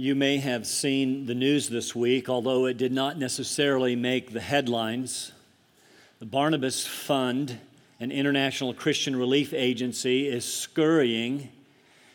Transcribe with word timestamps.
You 0.00 0.14
may 0.14 0.36
have 0.36 0.64
seen 0.64 1.26
the 1.26 1.34
news 1.34 1.68
this 1.68 1.92
week, 1.92 2.28
although 2.28 2.66
it 2.66 2.76
did 2.76 2.92
not 2.92 3.18
necessarily 3.18 3.96
make 3.96 4.32
the 4.32 4.38
headlines. 4.38 5.32
The 6.20 6.24
Barnabas 6.24 6.86
Fund, 6.86 7.58
an 7.98 8.12
international 8.12 8.72
Christian 8.74 9.16
relief 9.16 9.52
agency, 9.52 10.28
is 10.28 10.44
scurrying 10.44 11.48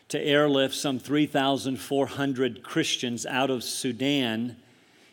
to 0.07 0.17
airlift 0.17 0.75
some 0.75 0.97
3,400 0.97 2.63
Christians 2.63 3.25
out 3.25 3.49
of 3.49 3.65
Sudan 3.65 4.55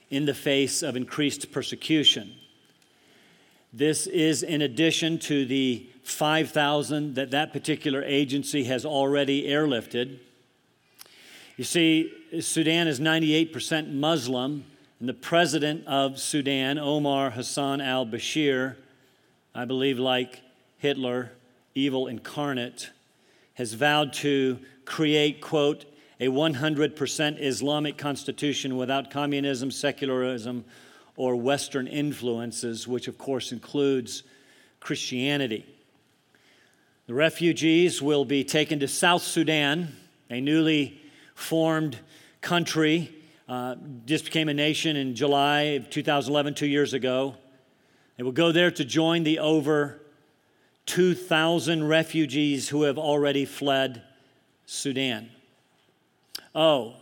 in 0.09 0.27
the 0.27 0.33
face 0.33 0.85
of 0.85 0.95
increased 0.95 1.51
persecution. 1.51 2.35
This 3.73 4.07
is 4.07 4.45
in 4.45 4.63
addition 4.63 5.19
to 5.19 5.45
the 5.45 5.89
5,000 6.05 7.17
that 7.17 7.33
that 7.33 7.53
particular 7.53 8.05
agency 8.05 8.63
has 8.63 8.85
already 8.85 9.49
airlifted. 9.49 10.21
You 11.61 11.65
see, 11.65 12.11
Sudan 12.41 12.89
is 12.89 13.01
98% 13.01 13.93
Muslim, 13.93 14.65
and 14.99 15.07
the 15.07 15.13
president 15.13 15.87
of 15.87 16.19
Sudan, 16.19 16.79
Omar 16.79 17.29
Hassan 17.29 17.83
al 17.83 18.07
Bashir, 18.07 18.77
I 19.55 19.67
believe 19.67 19.99
like 19.99 20.41
Hitler, 20.79 21.33
evil 21.75 22.07
incarnate, 22.07 22.89
has 23.53 23.75
vowed 23.75 24.15
to 24.15 24.59
create, 24.87 25.43
quote, 25.43 25.85
a 26.19 26.29
100% 26.29 27.39
Islamic 27.39 27.99
constitution 27.99 28.79
without 28.79 29.11
communism, 29.11 29.71
secularism, 29.71 30.65
or 31.15 31.37
Western 31.37 31.87
influences, 31.87 32.89
which 32.89 33.07
of 33.07 33.19
course 33.19 33.53
includes 33.53 34.23
Christianity. 34.81 35.67
The 37.07 37.13
refugees 37.13 38.01
will 38.01 38.25
be 38.25 38.45
taken 38.45 38.81
to 38.81 38.89
South 38.89 39.21
Sudan, 39.21 39.95
a 40.31 40.41
newly 40.41 41.00
formed 41.41 41.99
country. 42.41 43.15
Uh, 43.49 43.75
just 44.07 44.25
became 44.25 44.49
a 44.49 44.55
nation 44.55 44.97
in 44.97 45.15
July 45.15 45.63
of 45.63 45.91
2011, 45.91 46.55
two 46.55 46.67
years 46.67 46.93
ago. 46.93 47.35
They 48.17 48.23
will 48.23 48.33
go 48.33 48.53
there 48.53 48.71
to 48.71 48.85
join 48.85 49.25
the 49.25 49.39
over 49.39 50.01
2,000 50.87 51.89
refugees 51.89 52.69
who 52.69 52.83
have 52.83 52.99
already 52.99 53.45
fled 53.45 54.03
Sudan. 54.67 55.31
Oh, 56.55 56.95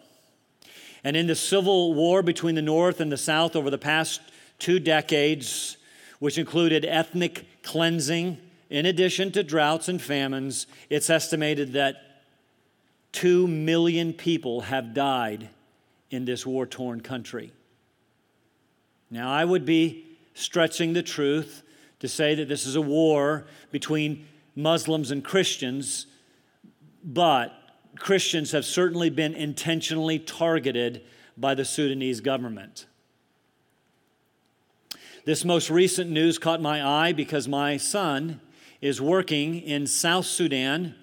and 1.05 1.17
in 1.17 1.27
the 1.27 1.35
civil 1.35 1.95
war 1.95 2.23
between 2.23 2.55
the 2.55 2.63
North 2.63 3.01
and 3.01 3.11
the 3.11 3.17
South 3.17 3.57
over 3.57 3.71
the 3.71 3.79
past 3.79 4.21
two 4.59 4.79
decades, 4.79 5.77
which 6.19 6.39
included 6.39 6.85
ethnic 6.85 7.47
cleansing, 7.63 8.39
in 8.71 8.87
addition 8.87 9.33
to 9.33 9.43
droughts 9.43 9.89
and 9.89 10.01
famines, 10.01 10.67
it's 10.91 11.09
estimated 11.09 11.73
that 11.73 12.08
two 13.19 13.49
million 13.49 14.13
people 14.13 14.61
have 14.61 14.95
died 14.95 15.49
in 16.09 16.25
this 16.25 16.47
war 16.47 16.65
torn 16.65 17.01
country. 17.01 17.53
Now, 19.11 19.33
I 19.33 19.45
would 19.45 19.65
be 19.65 20.05
stretching 20.35 20.93
the 20.93 21.03
truth 21.03 21.65
to 21.99 22.07
say 22.07 22.37
that 22.37 22.47
this 22.49 22.65
is 22.65 22.77
a 22.77 22.81
war 22.81 23.45
between 23.73 24.25
Muslims 24.55 25.11
and 25.11 25.25
Christians, 25.25 26.07
but 27.03 27.53
Christians 27.97 28.53
have 28.53 28.65
certainly 28.65 29.11
been 29.11 29.35
intentionally 29.35 30.21
targeted 30.21 31.03
by 31.37 31.57
the 31.57 31.65
Sudanese 31.65 32.21
government. 32.21 32.87
This 35.25 35.45
most 35.45 35.71
recent 35.71 36.09
news 36.09 36.39
caught 36.39 36.63
my 36.63 36.87
eye 36.87 37.13
because 37.13 37.49
my 37.49 37.79
son 37.79 38.41
is 38.81 39.01
working 39.01 39.61
in 39.61 39.89
South 39.89 40.27
Sudan 40.27 40.95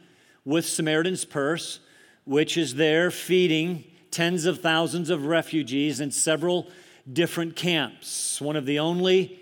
with 0.45 0.65
Samaritan's 0.65 1.25
Purse, 1.25 1.81
which 2.25 2.57
is 2.57 2.75
there 2.75 3.09
feeding 3.11 3.83
tens 4.11 4.45
of 4.45 4.59
thousands 4.59 5.09
of 5.09 5.25
refugees 5.25 5.99
in 5.99 6.11
several 6.11 6.67
different 7.11 7.55
camps. 7.55 8.41
One 8.41 8.55
of 8.55 8.65
the 8.65 8.79
only 8.79 9.39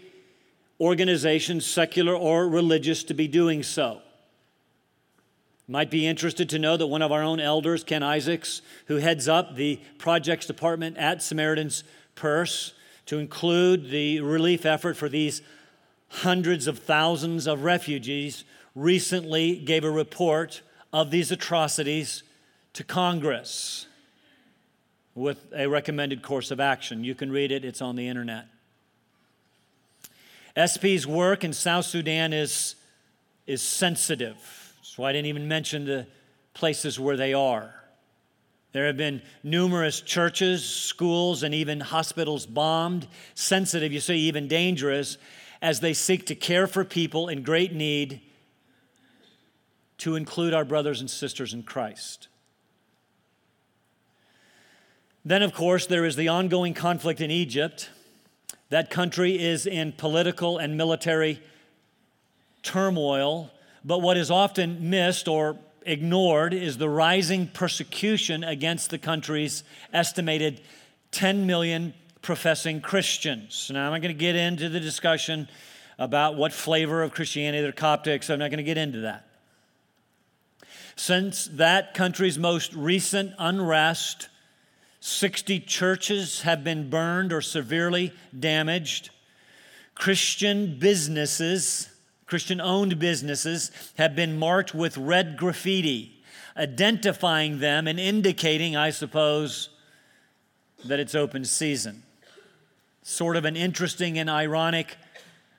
organizations, 0.79 1.65
secular 1.65 2.15
or 2.15 2.47
religious, 2.47 3.03
to 3.05 3.13
be 3.13 3.27
doing 3.27 3.63
so. 3.63 4.01
Might 5.67 5.89
be 5.89 6.05
interested 6.05 6.49
to 6.49 6.59
know 6.59 6.75
that 6.75 6.87
one 6.87 7.01
of 7.01 7.11
our 7.11 7.23
own 7.23 7.39
elders, 7.39 7.85
Ken 7.85 8.03
Isaacs, 8.03 8.61
who 8.87 8.97
heads 8.97 9.29
up 9.29 9.55
the 9.55 9.79
projects 9.97 10.45
department 10.45 10.97
at 10.97 11.23
Samaritan's 11.23 11.83
Purse 12.15 12.73
to 13.05 13.17
include 13.17 13.89
the 13.89 14.19
relief 14.19 14.65
effort 14.65 14.97
for 14.97 15.07
these 15.07 15.41
hundreds 16.09 16.67
of 16.67 16.79
thousands 16.79 17.47
of 17.47 17.63
refugees, 17.63 18.43
recently 18.75 19.55
gave 19.55 19.83
a 19.83 19.91
report 19.91 20.61
of 20.91 21.11
these 21.11 21.31
atrocities 21.31 22.23
to 22.73 22.83
Congress 22.83 23.87
with 25.15 25.45
a 25.55 25.67
recommended 25.67 26.21
course 26.21 26.51
of 26.51 26.59
action. 26.59 27.03
You 27.03 27.15
can 27.15 27.31
read 27.31 27.51
it, 27.51 27.63
it's 27.63 27.81
on 27.81 27.95
the 27.95 28.07
internet. 28.07 28.47
SP's 30.65 31.07
work 31.07 31.43
in 31.43 31.53
South 31.53 31.85
Sudan 31.85 32.33
is, 32.33 32.75
is 33.47 33.61
sensitive 33.61 34.63
so 34.95 35.03
I 35.03 35.11
didn't 35.11 35.25
even 35.25 35.47
mention 35.47 35.85
the 35.85 36.05
places 36.53 36.99
where 36.99 37.17
they 37.17 37.33
are. 37.33 37.73
There 38.73 38.85
have 38.85 38.95
been 38.95 39.23
numerous 39.41 40.01
churches, 40.01 40.63
schools, 40.63 41.41
and 41.41 41.51
even 41.51 41.79
hospitals 41.79 42.45
bombed, 42.45 43.07
sensitive, 43.33 43.91
you 43.91 43.99
see, 43.99 44.17
even 44.17 44.47
dangerous, 44.47 45.17
as 45.63 45.79
they 45.79 45.93
seek 45.93 46.27
to 46.27 46.35
care 46.35 46.67
for 46.67 46.85
people 46.85 47.27
in 47.27 47.41
great 47.41 47.73
need, 47.73 48.21
to 49.97 50.15
include 50.15 50.53
our 50.53 50.65
brothers 50.65 50.99
and 50.99 51.09
sisters 51.09 51.55
in 51.55 51.63
Christ. 51.63 52.27
Then, 55.25 55.41
of 55.41 55.53
course, 55.53 55.85
there 55.85 56.05
is 56.05 56.15
the 56.15 56.27
ongoing 56.27 56.73
conflict 56.73 57.21
in 57.21 57.31
Egypt. 57.31 57.89
That 58.69 58.89
country 58.89 59.39
is 59.39 59.65
in 59.65 59.93
political 59.93 60.57
and 60.57 60.77
military 60.77 61.41
turmoil 62.61 63.51
but 63.85 63.99
what 63.99 64.17
is 64.17 64.31
often 64.31 64.89
missed 64.89 65.27
or 65.27 65.57
ignored 65.85 66.53
is 66.53 66.77
the 66.77 66.89
rising 66.89 67.47
persecution 67.47 68.43
against 68.43 68.89
the 68.89 68.97
country's 68.97 69.63
estimated 69.91 70.61
10 71.11 71.45
million 71.45 71.93
professing 72.21 72.79
Christians. 72.79 73.69
Now, 73.73 73.87
I'm 73.87 73.91
not 73.91 74.01
going 74.01 74.15
to 74.15 74.19
get 74.19 74.35
into 74.35 74.69
the 74.69 74.79
discussion 74.79 75.49
about 75.99 76.35
what 76.35 76.53
flavor 76.53 77.03
of 77.03 77.11
Christianity 77.11 77.61
they're 77.61 77.73
Coptics. 77.73 78.29
I'm 78.29 78.39
not 78.39 78.49
going 78.49 78.57
to 78.57 78.63
get 78.63 78.77
into 78.77 79.01
that. 79.01 79.27
Since 80.95 81.47
that 81.53 81.93
country's 81.93 82.39
most 82.39 82.73
recent 82.73 83.33
unrest, 83.37 84.29
60 85.05 85.59
churches 85.59 86.43
have 86.43 86.63
been 86.63 86.89
burned 86.89 87.33
or 87.33 87.41
severely 87.41 88.13
damaged. 88.39 89.09
Christian 89.95 90.79
businesses 90.79 91.89
Christian 92.25 92.61
owned 92.61 92.99
businesses 92.99 93.69
have 93.97 94.15
been 94.15 94.39
marked 94.39 94.73
with 94.73 94.97
red 94.97 95.35
graffiti, 95.35 96.23
identifying 96.55 97.59
them 97.59 97.85
and 97.85 97.99
indicating, 97.99 98.77
I 98.77 98.91
suppose, 98.91 99.69
that 100.85 101.01
it's 101.01 101.13
open 101.13 101.43
season. 101.43 102.01
Sort 103.01 103.35
of 103.35 103.43
an 103.43 103.57
interesting 103.57 104.17
and 104.17 104.29
ironic 104.29 104.95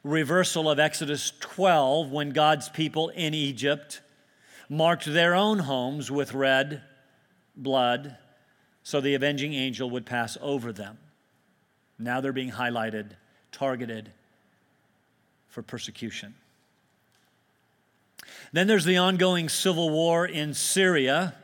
reversal 0.02 0.70
of 0.70 0.78
Exodus 0.78 1.34
12 1.38 2.10
when 2.10 2.30
God's 2.30 2.70
people 2.70 3.10
in 3.10 3.34
Egypt 3.34 4.00
marked 4.70 5.04
their 5.04 5.34
own 5.34 5.58
homes 5.58 6.10
with 6.10 6.32
red 6.32 6.82
blood 7.54 8.16
so 8.84 9.00
the 9.00 9.14
avenging 9.14 9.54
angel 9.54 9.90
would 9.90 10.06
pass 10.06 10.36
over 10.40 10.72
them. 10.72 10.98
Now 11.98 12.20
they're 12.20 12.32
being 12.32 12.52
highlighted, 12.52 13.12
targeted 13.50 14.12
for 15.48 15.62
persecution. 15.62 16.34
Then 18.52 18.66
there's 18.66 18.84
the 18.84 18.98
ongoing 18.98 19.48
civil 19.48 19.90
war 19.90 20.26
in 20.26 20.54
Syria. 20.54 21.34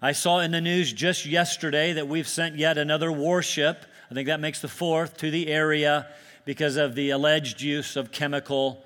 I 0.00 0.12
saw 0.12 0.40
in 0.40 0.50
the 0.50 0.60
news 0.60 0.92
just 0.92 1.26
yesterday 1.26 1.92
that 1.92 2.08
we've 2.08 2.26
sent 2.26 2.56
yet 2.56 2.78
another 2.78 3.12
warship, 3.12 3.84
I 4.10 4.14
think 4.14 4.26
that 4.26 4.40
makes 4.40 4.60
the 4.60 4.68
fourth, 4.68 5.18
to 5.18 5.30
the 5.30 5.48
area 5.48 6.08
because 6.46 6.76
of 6.76 6.94
the 6.94 7.10
alleged 7.10 7.60
use 7.60 7.96
of 7.96 8.10
chemical 8.10 8.82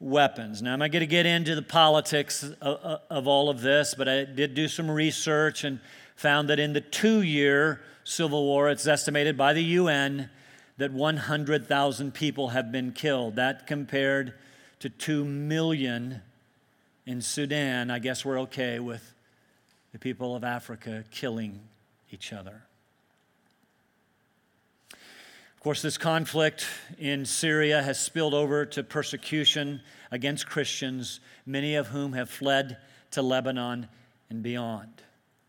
weapons. 0.00 0.60
Now, 0.60 0.74
I'm 0.74 0.80
not 0.80 0.90
going 0.90 1.00
to 1.00 1.06
get 1.06 1.24
into 1.24 1.54
the 1.54 1.62
politics 1.62 2.42
of, 2.60 3.00
of, 3.08 3.26
all 3.26 3.48
of 3.48 3.62
this, 3.62 3.94
but 3.96 4.08
I 4.08 4.24
did 4.24 4.54
do 4.54 4.68
some 4.68 4.90
research 4.90 5.64
and 5.64 5.80
found 6.14 6.48
that 6.48 6.58
in 6.58 6.72
the 6.72 6.80
two 6.80 7.22
year 7.22 7.80
civil 8.04 8.44
war, 8.44 8.70
it's 8.70 8.86
estimated 8.86 9.36
by 9.36 9.52
the 9.52 9.62
UN 9.62 10.30
that 10.76 10.92
100,000 10.92 12.14
people 12.14 12.48
have 12.48 12.72
been 12.72 12.92
killed. 12.92 13.36
That 13.36 13.66
compared 13.66 14.34
to 14.80 14.88
2 14.88 15.24
million 15.24 16.22
in 17.06 17.20
Sudan, 17.20 17.90
I 17.90 17.98
guess 17.98 18.24
we're 18.24 18.40
okay 18.40 18.78
with 18.78 19.14
the 19.92 19.98
people 19.98 20.34
of 20.34 20.42
Africa 20.42 21.04
killing 21.10 21.60
each 22.10 22.32
other. 22.32 22.62
Of 24.92 25.60
course, 25.60 25.80
this 25.80 25.96
conflict 25.96 26.66
in 26.98 27.24
Syria 27.24 27.82
has 27.82 27.98
spilled 27.98 28.34
over 28.34 28.66
to 28.66 28.82
persecution 28.82 29.80
against 30.10 30.46
Christians, 30.46 31.20
many 31.46 31.76
of 31.76 31.86
whom 31.86 32.12
have 32.12 32.28
fled 32.28 32.76
to 33.12 33.22
Lebanon 33.22 33.88
and 34.28 34.42
beyond. 34.42 35.02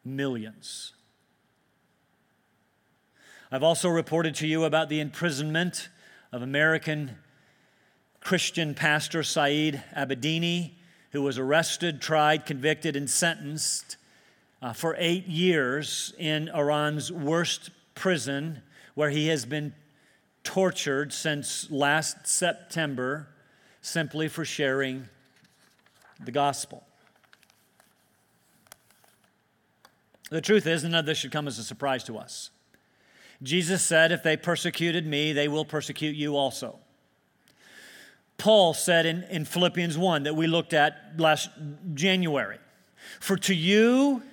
Millions. 0.06 0.94
I've 3.52 3.64
also 3.64 3.90
reported 3.90 4.36
to 4.36 4.48
you 4.48 4.64
about 4.64 4.90
the 4.90 5.00
imprisonment 5.00 5.90
of 6.32 6.42
American 6.42 7.18
Christian 8.22 8.74
pastor 8.74 9.24
Saeed 9.24 9.84
Abedini, 9.96 10.74
who 11.12 11.22
was 11.22 11.38
arrested, 11.38 12.02
tried, 12.02 12.46
convicted, 12.46 12.96
and 12.96 13.10
sentenced 13.10 13.98
uh, 14.62 14.74
for 14.74 14.96
eight 14.98 15.28
years 15.28 16.14
in 16.18 16.50
Iran's 16.50 17.12
worst 17.12 17.70
prison, 17.94 18.62
where 18.94 19.10
he 19.10 19.28
has 19.28 19.46
been 19.46 19.74
tortured 20.44 21.14
since 21.14 21.70
last 21.72 22.28
September 22.28 23.28
simply 23.82 24.28
for 24.28 24.44
sharing 24.44 25.08
the 26.24 26.32
gospel. 26.32 26.84
The 30.30 30.42
truth 30.42 30.66
is, 30.66 30.84
none 30.84 30.96
of 30.96 31.06
this 31.06 31.18
should 31.18 31.32
come 31.32 31.48
as 31.48 31.60
a 31.60 31.64
surprise 31.64 32.04
to 32.06 32.18
us. 32.18 32.50
Jesus 33.44 33.84
said, 33.84 34.12
If 34.12 34.24
they 34.24 34.38
persecuted 34.38 35.06
me, 35.06 35.34
they 35.34 35.48
will 35.48 35.66
persecute 35.66 36.16
you 36.16 36.36
also. 36.36 36.80
Paul 38.38 38.74
said 38.74 39.06
in, 39.06 39.24
in 39.24 39.46
Philippians 39.46 39.98
1 39.98 40.24
that 40.24 40.36
we 40.36 40.48
looked 40.48 40.74
at 40.74 41.14
last 41.18 41.50
January, 41.94 42.58
For 43.20 43.38
to 43.38 43.54
you, 43.54 44.24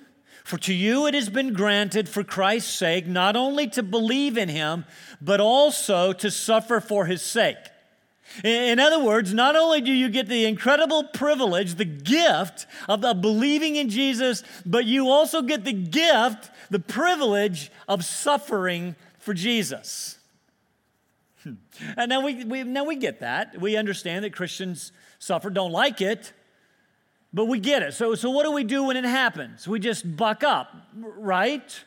for 0.43 0.57
to 0.59 0.73
you 0.73 1.07
it 1.07 1.13
has 1.13 1.29
been 1.29 1.53
granted 1.53 2.09
for 2.09 2.23
Christ's 2.23 2.73
sake 2.73 3.07
not 3.07 3.35
only 3.35 3.67
to 3.67 3.83
believe 3.83 4.37
in 4.37 4.49
him, 4.49 4.85
but 5.21 5.39
also 5.39 6.11
to 6.13 6.29
suffer 6.29 6.79
for 6.79 7.05
his 7.05 7.21
sake. 7.21 7.57
In 8.43 8.79
other 8.79 9.03
words, 9.03 9.33
not 9.33 9.55
only 9.55 9.81
do 9.81 9.91
you 9.91 10.09
get 10.09 10.27
the 10.27 10.45
incredible 10.45 11.03
privilege, 11.03 11.75
the 11.75 11.85
gift 11.85 12.65
of 12.89 13.01
believing 13.21 13.75
in 13.75 13.89
Jesus, 13.89 14.43
but 14.65 14.85
you 14.85 15.09
also 15.09 15.41
get 15.41 15.65
the 15.65 15.73
gift, 15.73 16.49
the 16.69 16.79
privilege 16.79 17.71
of 17.87 18.03
suffering 18.03 18.95
for 19.19 19.33
Jesus. 19.33 20.17
Hmm. 21.43 21.53
And 21.97 22.09
now 22.09 22.21
we, 22.21 22.43
we, 22.43 22.63
now 22.63 22.85
we 22.85 22.95
get 22.95 23.19
that. 23.19 23.59
We 23.59 23.77
understand 23.77 24.25
that 24.25 24.33
Christians 24.33 24.91
suffer, 25.19 25.49
don't 25.49 25.71
like 25.71 26.01
it, 26.01 26.33
but 27.33 27.45
we 27.45 27.59
get 27.59 27.83
it. 27.83 27.93
So, 27.93 28.15
so 28.15 28.29
what 28.29 28.43
do 28.43 28.51
we 28.51 28.63
do 28.63 28.85
when 28.85 28.97
it 28.97 29.05
happens? 29.05 29.67
We 29.67 29.79
just 29.79 30.15
buck 30.15 30.43
up, 30.43 30.75
right? 30.95 31.83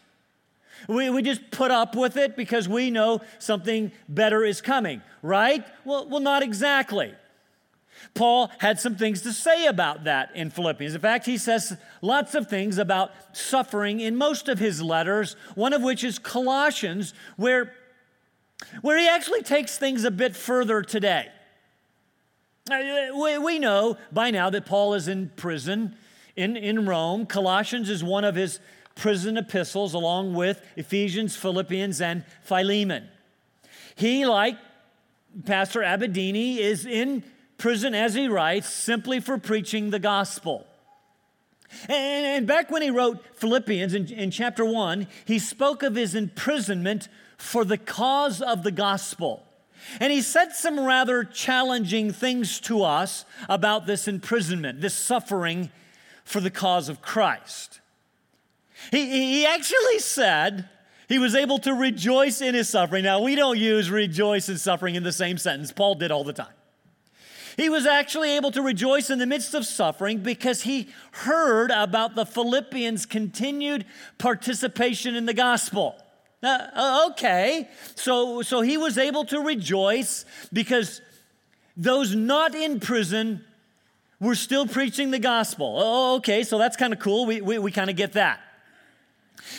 We, 0.89 1.11
we 1.11 1.23
just 1.23 1.51
put 1.51 1.71
up 1.71 1.95
with 1.95 2.17
it 2.17 2.37
because 2.37 2.69
we 2.69 2.91
know 2.91 3.21
something 3.39 3.93
better 4.09 4.45
is 4.45 4.61
coming, 4.61 5.03
right? 5.23 5.65
Well, 5.85 6.09
well, 6.09 6.21
not 6.21 6.43
exactly. 6.43 7.15
Paul 8.15 8.51
had 8.59 8.79
some 8.79 8.97
things 8.97 9.23
to 9.23 9.33
say 9.33 9.67
about 9.67 10.05
that 10.05 10.35
in 10.35 10.51
Philippians. 10.51 10.95
In 10.95 11.01
fact, 11.01 11.27
he 11.27 11.39
says 11.39 11.77
lots 12.03 12.35
of 12.35 12.49
things 12.49 12.79
about 12.79 13.13
suffering 13.33 14.01
in 14.01 14.17
most 14.17 14.49
of 14.49 14.59
his 14.59 14.83
letters, 14.83 15.37
one 15.55 15.73
of 15.73 15.83
which 15.83 16.05
is 16.05 16.19
Colossians, 16.19 17.15
where, 17.37 17.73
where 18.83 18.99
he 18.99 19.09
actually 19.09 19.43
takes 19.43 19.79
things 19.79 20.05
a 20.05 20.11
bit 20.11 20.37
further 20.37 20.83
today. 20.83 21.29
Uh, 22.71 22.79
we, 23.15 23.39
we 23.39 23.59
know 23.59 23.97
by 24.13 24.31
now 24.31 24.51
that 24.51 24.67
Paul 24.67 24.95
is 24.95 25.09
in 25.09 25.31
prison 25.37 25.97
in, 26.37 26.57
in 26.57 26.87
Rome. 26.87 27.27
Colossians 27.27 27.89
is 27.89 28.05
one 28.05 28.25
of 28.25 28.35
his 28.35 28.61
prison 28.97 29.37
epistles, 29.37 29.95
along 29.95 30.35
with 30.35 30.61
Ephesians, 30.75 31.37
Philippians, 31.37 32.01
and 32.01 32.25
Philemon. 32.43 33.09
He, 33.95 34.27
like 34.27 34.57
Pastor 35.45 35.81
Abedini, 35.81 36.59
is 36.59 36.85
in 36.85 37.23
prison 37.59 37.95
as 37.95 38.15
he 38.15 38.27
writes 38.27 38.69
simply 38.69 39.21
for 39.21 39.39
preaching 39.39 39.91
the 39.91 39.99
gospel. 39.99 40.67
And, 41.89 42.27
and 42.27 42.47
back 42.47 42.71
when 42.71 42.83
he 42.83 42.91
wrote 42.91 43.25
Philippians 43.37 43.95
in, 43.95 44.09
in 44.09 44.31
chapter 44.31 44.65
1, 44.65 45.07
he 45.25 45.39
spoke 45.39 45.83
of 45.83 45.95
his 45.95 46.15
imprisonment 46.15 47.09
for 47.37 47.65
the 47.65 47.79
cause 47.79 48.41
of 48.41 48.63
the 48.63 48.71
gospel. 48.71 49.43
And 50.01 50.13
he 50.13 50.23
said 50.23 50.53
some 50.53 50.81
rather 50.81 51.23
challenging 51.23 52.13
things 52.13 52.61
to 52.61 52.83
us 52.83 53.25
about 53.49 53.87
this 53.87 54.09
imprisonment, 54.09 54.81
this 54.81 54.95
suffering 54.95 55.71
for 56.25 56.41
the 56.41 56.51
cause 56.51 56.89
of 56.89 57.03
Christ. 57.03 57.81
He, 58.91 59.07
he 59.07 59.47
actually 59.47 59.99
said 59.99 60.69
he 61.09 61.19
was 61.19 61.35
able 61.35 61.59
to 61.61 61.73
rejoice 61.73 62.41
in 62.41 62.55
his 62.55 62.69
suffering. 62.69 63.05
Now, 63.05 63.23
we 63.23 63.35
don't 63.35 63.59
use 63.59 63.91
rejoice 63.91 64.49
in 64.49 64.59
suffering 64.59 64.95
in 64.95 65.03
the 65.03 65.13
same 65.13 65.39
sentence, 65.39 65.73
Paul 65.73 65.95
did 65.95 66.11
all 66.11 66.25
the 66.25 66.33
time. 66.33 66.53
He 67.57 67.71
was 67.71 67.87
actually 67.87 68.37
able 68.37 68.51
to 68.51 68.61
rejoice 68.61 69.09
in 69.09 69.19
the 69.19 69.27
midst 69.27 69.55
of 69.55 69.65
suffering 69.65 70.19
because 70.19 70.63
he 70.63 70.89
heard 71.13 71.71
about 71.71 72.15
the 72.15 72.27
Philippians' 72.27 73.07
continued 73.07 73.87
participation 74.19 75.17
in 75.17 75.25
the 75.25 75.33
gospel. 75.33 75.97
Uh, 76.43 77.09
okay, 77.11 77.69
so, 77.95 78.43
so 78.43 78.61
he 78.61 78.77
was 78.77 78.99
able 78.99 79.25
to 79.25 79.41
rejoice 79.41 80.27
because 80.53 81.01
those 81.79 82.15
not 82.15 82.55
in 82.55 82.79
prison 82.79 83.43
were 84.21 84.35
still 84.35 84.67
preaching 84.67 85.11
the 85.11 85.19
gospel. 85.19 85.77
Oh, 85.79 86.17
okay, 86.17 86.43
so 86.43 86.59
that's 86.59 86.77
kind 86.77 86.93
of 86.93 86.99
cool. 86.99 87.25
We, 87.25 87.41
we, 87.41 87.59
we 87.59 87.73
kind 87.73 87.89
of 87.89 87.97
get 87.97 88.13
that. 88.13 88.41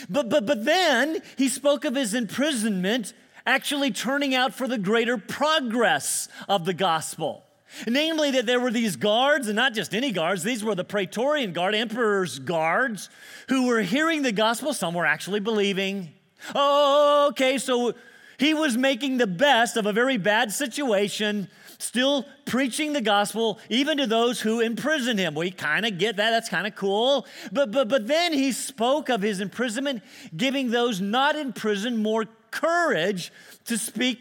But, 0.10 0.30
but, 0.30 0.46
but 0.46 0.66
then 0.66 1.22
he 1.38 1.50
spoke 1.50 1.86
of 1.86 1.96
his 1.96 2.14
imprisonment 2.14 3.14
actually 3.46 3.92
turning 3.92 4.36
out 4.36 4.54
for 4.54 4.68
the 4.68 4.78
greater 4.78 5.18
progress 5.18 6.28
of 6.50 6.66
the 6.66 6.74
gospel. 6.74 7.44
Namely, 7.86 8.32
that 8.32 8.46
there 8.46 8.60
were 8.60 8.72
these 8.72 8.96
guards, 8.96 9.48
and 9.48 9.56
not 9.56 9.74
just 9.74 9.94
any 9.94 10.12
guards, 10.12 10.44
these 10.44 10.64
were 10.64 10.76
the 10.76 10.86
Praetorian 10.86 11.52
Guard, 11.54 11.76
Emperor's 11.76 12.40
guards, 12.40 13.10
who 13.50 13.68
were 13.68 13.82
hearing 13.82 14.22
the 14.22 14.32
gospel. 14.32 14.74
Some 14.74 14.94
were 14.94 15.06
actually 15.06 15.42
believing. 15.42 16.14
Oh, 16.56 17.28
okay, 17.32 17.58
so 17.58 17.94
he 18.38 18.54
was 18.54 18.78
making 18.78 19.18
the 19.18 19.28
best 19.28 19.76
of 19.78 19.86
a 19.86 19.94
very 19.94 20.18
bad 20.18 20.52
situation, 20.52 21.50
still 21.78 22.26
preaching 22.46 22.94
the 22.94 23.02
gospel, 23.02 23.60
even 23.70 23.98
to 23.98 24.08
those 24.08 24.42
who 24.42 24.60
imprisoned 24.60 25.20
him. 25.20 25.36
We 25.36 25.52
kind 25.52 25.86
of 25.86 25.98
get 25.98 26.18
that. 26.18 26.32
That's 26.32 26.50
kind 26.50 26.68
of 26.68 26.76
cool. 26.76 27.26
But, 27.52 27.72
but, 27.72 27.88
but 27.88 28.08
then 28.08 28.34
he 28.34 28.52
spoke 28.52 29.10
of 29.10 29.22
his 29.22 29.40
imprisonment, 29.42 30.02
giving 30.36 30.72
those 30.72 31.00
not 31.02 31.36
in 31.36 31.54
prison 31.54 32.02
more 32.02 32.26
courage 32.52 33.32
to 33.66 33.78
speak 33.78 34.20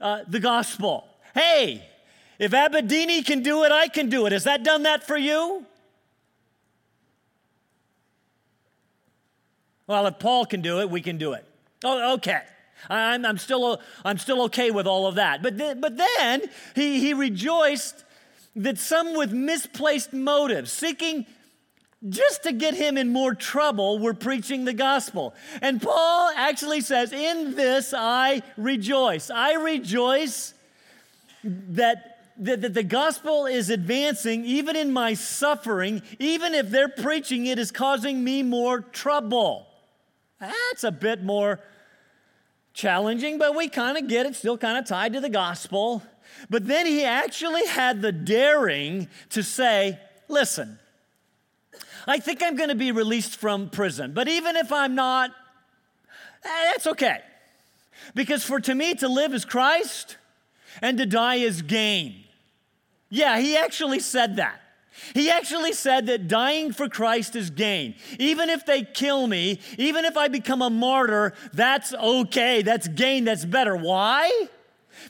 uh, 0.00 0.20
the 0.26 0.40
gospel. 0.40 1.06
Hey, 1.34 1.86
if 2.38 2.52
Abedini 2.52 3.24
can 3.24 3.42
do 3.42 3.64
it, 3.64 3.72
I 3.72 3.88
can 3.88 4.08
do 4.08 4.26
it. 4.26 4.32
Has 4.32 4.44
that 4.44 4.64
done 4.64 4.84
that 4.84 5.04
for 5.04 5.16
you? 5.16 5.66
Well, 9.86 10.06
if 10.06 10.18
Paul 10.18 10.46
can 10.46 10.62
do 10.62 10.80
it, 10.80 10.88
we 10.88 11.00
can 11.00 11.18
do 11.18 11.32
it. 11.32 11.44
Oh, 11.84 12.14
okay. 12.14 12.42
I'm, 12.88 13.24
I'm, 13.26 13.38
still, 13.38 13.80
I'm 14.04 14.18
still 14.18 14.42
okay 14.42 14.70
with 14.70 14.86
all 14.86 15.06
of 15.06 15.16
that. 15.16 15.42
But, 15.42 15.58
then, 15.58 15.80
but 15.80 15.96
then 15.96 16.42
he, 16.74 17.00
he 17.00 17.14
rejoiced 17.14 18.04
that 18.56 18.78
some 18.78 19.16
with 19.16 19.32
misplaced 19.32 20.12
motives, 20.12 20.72
seeking 20.72 21.26
just 22.08 22.44
to 22.44 22.52
get 22.52 22.74
him 22.74 22.96
in 22.96 23.12
more 23.12 23.34
trouble, 23.34 23.98
were 23.98 24.14
preaching 24.14 24.64
the 24.64 24.72
gospel. 24.72 25.34
And 25.60 25.82
Paul 25.82 26.32
actually 26.34 26.80
says, 26.80 27.12
In 27.12 27.54
this 27.54 27.92
I 27.94 28.42
rejoice. 28.56 29.28
I 29.30 29.54
rejoice 29.54 30.54
that, 31.44 32.18
that 32.38 32.72
the 32.72 32.82
gospel 32.82 33.44
is 33.44 33.68
advancing 33.68 34.46
even 34.46 34.76
in 34.76 34.92
my 34.92 35.12
suffering, 35.12 36.00
even 36.18 36.54
if 36.54 36.70
they're 36.70 36.88
preaching 36.88 37.46
it 37.46 37.58
is 37.58 37.70
causing 37.70 38.24
me 38.24 38.42
more 38.42 38.80
trouble. 38.80 39.66
That's 40.40 40.84
a 40.84 40.90
bit 40.90 41.22
more 41.22 41.60
challenging, 42.80 43.38
but 43.38 43.54
we 43.54 43.68
kind 43.68 43.98
of 43.98 44.08
get 44.08 44.26
it, 44.26 44.34
still 44.34 44.56
kind 44.56 44.78
of 44.78 44.86
tied 44.86 45.12
to 45.12 45.20
the 45.20 45.28
gospel. 45.28 46.02
But 46.48 46.66
then 46.66 46.86
he 46.86 47.04
actually 47.04 47.66
had 47.66 48.00
the 48.00 48.12
daring 48.12 49.08
to 49.30 49.42
say, 49.42 49.98
listen, 50.28 50.78
I 52.06 52.18
think 52.18 52.42
I'm 52.42 52.56
going 52.56 52.70
to 52.70 52.74
be 52.74 52.92
released 52.92 53.36
from 53.36 53.68
prison, 53.68 54.14
but 54.14 54.28
even 54.28 54.56
if 54.56 54.72
I'm 54.72 54.94
not, 54.94 55.30
eh, 56.44 56.70
that's 56.72 56.86
okay. 56.86 57.18
Because 58.14 58.42
for 58.42 58.58
to 58.60 58.74
me 58.74 58.94
to 58.94 59.08
live 59.08 59.34
is 59.34 59.44
Christ 59.44 60.16
and 60.80 60.96
to 60.98 61.06
die 61.06 61.36
is 61.36 61.62
gain. 61.62 62.24
Yeah, 63.10 63.38
he 63.38 63.56
actually 63.56 64.00
said 64.00 64.36
that. 64.36 64.60
He 65.14 65.30
actually 65.30 65.72
said 65.72 66.06
that 66.06 66.28
dying 66.28 66.72
for 66.72 66.88
Christ 66.88 67.36
is 67.36 67.50
gain. 67.50 67.94
Even 68.18 68.50
if 68.50 68.66
they 68.66 68.82
kill 68.82 69.26
me, 69.26 69.60
even 69.78 70.04
if 70.04 70.16
I 70.16 70.28
become 70.28 70.62
a 70.62 70.70
martyr, 70.70 71.34
that's 71.52 71.94
okay. 71.94 72.62
That's 72.62 72.88
gain. 72.88 73.24
That's 73.24 73.44
better. 73.44 73.76
Why? 73.76 74.48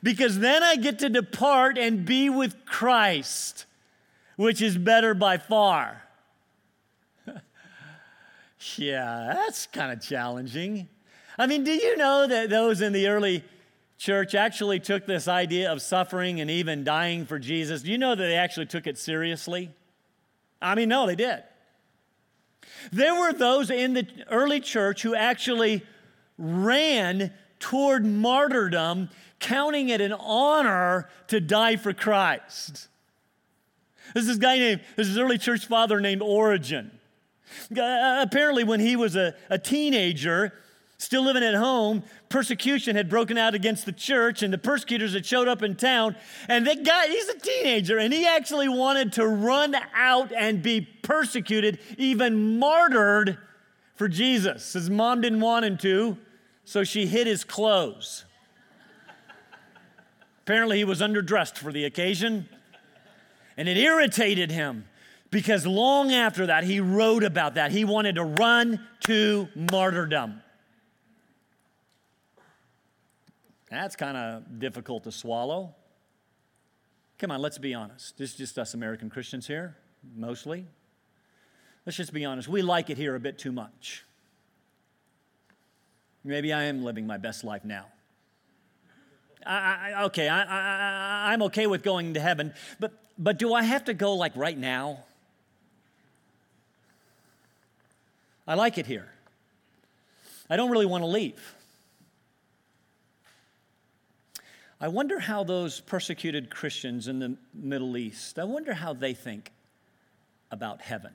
Because 0.03 0.39
then 0.39 0.63
I 0.63 0.77
get 0.77 1.01
to 1.01 1.09
depart 1.09 1.79
and 1.79 2.05
be 2.05 2.31
with 2.31 2.65
Christ, 2.65 3.67
which 4.37 4.63
is 4.63 4.79
better 4.79 5.15
by 5.15 5.39
far. 5.39 6.03
yeah, 8.77 9.33
that's 9.35 9.67
kind 9.67 9.93
of 9.93 10.01
challenging. 10.01 10.89
I 11.39 11.47
mean, 11.47 11.65
do 11.65 11.73
you 11.73 11.97
know 11.97 12.27
that 12.27 12.51
those 12.51 12.81
in 12.81 12.93
the 12.93 13.09
early 13.09 13.45
church 14.01 14.35
actually 14.35 14.81
took 14.81 15.05
this 15.05 15.29
idea 15.29 15.71
of 15.71 15.83
suffering 15.83 16.41
and 16.41 16.51
even 16.51 16.83
dying 16.83 17.27
for 17.27 17.39
Jesus. 17.39 17.83
Do 17.83 17.93
you 17.93 17.99
know 17.99 18.15
that 18.15 18.25
they 18.25 18.35
actually 18.35 18.65
took 18.65 18.87
it 18.87 18.97
seriously? 18.97 19.71
I 20.61 20.75
mean, 20.75 20.88
no, 20.88 21.07
they 21.07 21.17
did. 21.17 21.43
There 22.93 23.14
were 23.14 23.33
those 23.33 23.71
in 23.71 23.95
the 23.95 24.07
early 24.31 24.61
church 24.61 25.02
who 25.02 25.14
actually 25.14 25.83
ran 26.38 27.33
toward 27.59 28.05
martyrdom, 28.05 29.11
counting 29.38 29.90
it 29.90 30.00
an 30.00 30.12
honor 30.12 31.09
to 31.29 31.40
die 31.40 31.76
for 31.76 31.93
Christ. 31.93 32.88
This 34.14 34.29
is 34.29 34.38
guy 34.38 34.59
named, 34.59 34.81
this 34.97 35.09
is 35.09 35.19
early 35.19 35.38
church 35.38 35.67
father 35.67 36.00
named 36.00 36.23
Origen. 36.23 36.90
Apparently, 37.71 38.64
when 38.64 38.81
he 38.81 38.97
was 38.97 39.17
a, 39.17 39.35
a 39.49 39.59
teenager, 39.59 40.52
still 40.99 41.23
living 41.23 41.43
at 41.43 41.55
home, 41.55 42.02
persecution 42.31 42.97
had 42.97 43.11
broken 43.11 43.37
out 43.37 43.55
against 43.55 43.85
the 43.85 43.93
church, 43.93 44.43
and 44.43 44.53
the 44.53 44.59
persecutors 44.59 45.13
had 45.13 45.27
showed 45.27 45.49
up 45.49 45.63
in 45.63 45.77
town. 45.77 46.17
And 46.49 46.67
they 46.67 46.77
got, 46.77 47.09
he's 47.09 47.29
a 47.29 47.39
teenager, 47.39 47.99
and 47.99 48.15
he 48.15 48.27
actually 48.27 48.69
wanted 48.69 49.13
to 49.15 49.27
run 49.27 49.77
out 49.95 50.33
and 50.33 50.63
be 50.63 50.81
persecuted, 50.81 51.81
even 51.99 52.59
martyred 52.59 53.37
for 53.97 54.09
Jesus. 54.09 54.73
His 54.73 54.89
mom 54.89 55.21
didn't 55.21 55.41
want 55.41 55.67
him 55.67 55.77
to, 55.79 56.17
so 56.65 56.85
she 56.85 57.07
hid 57.07 57.27
his 57.27 57.45
clothes. 57.45 58.25
Apparently, 60.43 60.79
he 60.79 60.85
was 60.85 61.01
underdressed 61.01 61.59
for 61.59 61.73
the 61.73 61.85
occasion, 61.85 62.49
and 63.57 63.69
it 63.69 63.77
irritated 63.77 64.51
him 64.51 64.87
because 65.31 65.67
long 65.67 66.13
after 66.13 66.47
that, 66.47 66.65
he 66.65 66.81
wrote 66.81 67.25
about 67.25 67.55
that. 67.55 67.73
He 67.73 67.85
wanted 67.85 68.15
to 68.15 68.25
run 68.25 68.87
to 69.01 69.49
martyrdom. 69.55 70.43
That's 73.71 73.95
kind 73.95 74.17
of 74.17 74.59
difficult 74.59 75.05
to 75.05 75.12
swallow. 75.12 75.75
Come 77.19 77.31
on, 77.31 77.41
let's 77.41 77.59
be 77.59 77.75
honest. 77.75 78.19
This 78.19 78.31
is 78.31 78.37
just 78.37 78.59
us 78.59 78.75
American 78.75 79.11
Christians 79.11 79.47
here, 79.47 79.77
mostly. 80.17 80.67
Let's 81.87 81.97
just 81.97 82.12
be 82.12 82.25
honest. 82.25 82.49
We 82.49 82.62
like 82.62 82.91
it 82.91 82.97
here 82.97 83.15
a 83.15 83.21
bit 83.21 83.39
too 83.39 83.53
much. 83.53 84.05
Maybe 86.25 86.53
I 86.53 86.65
am 86.65 86.85
living 86.85 87.07
my 87.07 87.17
best 87.17 87.45
life 87.45 87.65
now. 87.65 87.87
I, 89.47 89.93
I, 89.95 90.03
okay, 90.05 90.29
I, 90.29 91.33
am 91.33 91.43
okay 91.45 91.67
with 91.67 91.83
going 91.83 92.15
to 92.15 92.21
heaven, 92.21 92.53
but, 92.79 92.93
but 93.19 93.39
do 93.39 93.55
I 93.55 93.62
have 93.62 93.85
to 93.85 93.95
go 93.95 94.15
like 94.15 94.37
right 94.37 94.59
now? 94.59 95.05
I 98.47 98.55
like 98.55 98.77
it 98.77 98.87
here. 98.87 99.09
I 100.50 100.57
don't 100.57 100.71
really 100.71 100.87
want 100.87 101.03
to 101.03 101.07
leave. 101.07 101.55
I 104.83 104.89
wonder 104.89 105.19
how 105.19 105.45
those 105.45 105.81
persecuted 105.81 106.49
Christians 106.51 107.07
in 107.07 107.19
the 107.19 107.37
Middle 107.53 107.99
East, 107.99 108.39
I 108.39 108.45
wonder 108.45 108.73
how 108.73 108.95
they 108.95 109.13
think 109.13 109.53
about 110.51 110.81
heaven. 110.81 111.13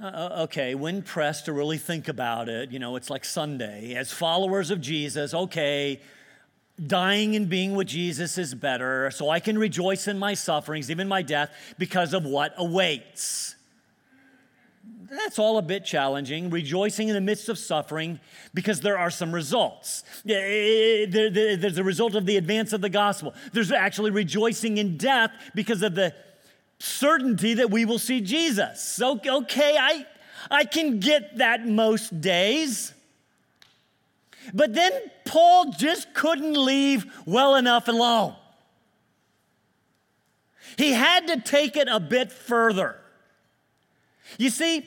Uh, 0.00 0.44
okay, 0.44 0.76
when 0.76 1.02
pressed 1.02 1.46
to 1.46 1.52
really 1.52 1.78
think 1.78 2.06
about 2.06 2.48
it, 2.48 2.70
you 2.70 2.78
know, 2.78 2.94
it's 2.94 3.10
like 3.10 3.24
Sunday. 3.24 3.96
As 3.96 4.12
followers 4.12 4.70
of 4.70 4.80
Jesus, 4.80 5.34
okay, 5.34 6.00
dying 6.86 7.34
and 7.34 7.48
being 7.48 7.74
with 7.74 7.88
Jesus 7.88 8.38
is 8.38 8.54
better, 8.54 9.10
so 9.10 9.28
I 9.28 9.40
can 9.40 9.58
rejoice 9.58 10.06
in 10.06 10.16
my 10.16 10.34
sufferings, 10.34 10.88
even 10.92 11.08
my 11.08 11.22
death, 11.22 11.50
because 11.76 12.14
of 12.14 12.24
what 12.24 12.54
awaits 12.56 13.56
that's 15.10 15.38
all 15.38 15.58
a 15.58 15.62
bit 15.62 15.84
challenging, 15.84 16.50
rejoicing 16.50 17.08
in 17.08 17.14
the 17.14 17.20
midst 17.20 17.48
of 17.48 17.58
suffering 17.58 18.20
because 18.52 18.80
there 18.80 18.98
are 18.98 19.10
some 19.10 19.32
results. 19.32 20.04
Eh, 20.28 20.32
eh, 20.32 21.06
eh, 21.12 21.56
there's 21.56 21.78
a 21.78 21.84
result 21.84 22.14
of 22.14 22.26
the 22.26 22.36
advance 22.36 22.72
of 22.72 22.80
the 22.80 22.90
gospel. 22.90 23.34
There's 23.52 23.72
actually 23.72 24.10
rejoicing 24.10 24.76
in 24.78 24.96
death 24.96 25.30
because 25.54 25.82
of 25.82 25.94
the 25.94 26.14
certainty 26.78 27.54
that 27.54 27.70
we 27.70 27.84
will 27.84 27.98
see 27.98 28.20
Jesus. 28.20 29.00
Okay, 29.00 29.76
I, 29.78 30.06
I 30.50 30.64
can 30.64 31.00
get 31.00 31.38
that 31.38 31.66
most 31.66 32.20
days. 32.20 32.92
But 34.52 34.74
then 34.74 34.92
Paul 35.24 35.72
just 35.72 36.12
couldn't 36.14 36.54
leave 36.54 37.06
well 37.26 37.54
enough 37.54 37.88
alone. 37.88 38.34
He 40.76 40.92
had 40.92 41.26
to 41.28 41.40
take 41.40 41.76
it 41.76 41.88
a 41.88 41.98
bit 41.98 42.30
further. 42.30 42.96
You 44.38 44.50
see, 44.50 44.86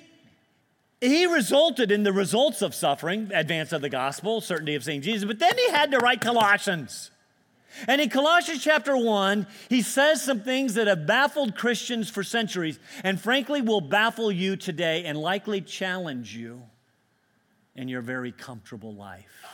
he 1.01 1.25
resulted 1.25 1.91
in 1.91 2.03
the 2.03 2.13
results 2.13 2.62
of 2.62 2.75
suffering, 2.75 3.31
advance 3.34 3.74
of 3.74 3.81
the 3.81 3.89
gospel, 3.89 4.39
certainty 4.39 4.75
of 4.75 4.84
seeing 4.84 5.01
Jesus, 5.01 5.25
but 5.25 5.39
then 5.39 5.58
he 5.58 5.70
had 5.72 5.91
to 5.91 5.98
write 5.98 6.22
Colossians. 6.22 7.10
And 7.88 8.00
in 8.00 8.10
Colossians 8.10 8.63
chapter 8.63 8.96
1, 8.96 9.48
he 9.67 9.81
says 9.81 10.22
some 10.22 10.41
things 10.41 10.75
that 10.75 10.88
have 10.88 11.08
baffled 11.08 11.55
Christians 11.55 12.10
for 12.10 12.24
centuries 12.24 12.77
and 13.03 13.20
frankly 13.20 13.62
will 13.62 13.81
baffle 13.81 14.31
you 14.31 14.55
today 14.55 15.05
and 15.05 15.17
likely 15.17 15.62
challenge 15.62 16.36
you 16.36 16.62
in 17.75 17.88
your 17.88 18.01
very 18.01 18.31
comfortable 18.31 18.93
life. 18.93 19.46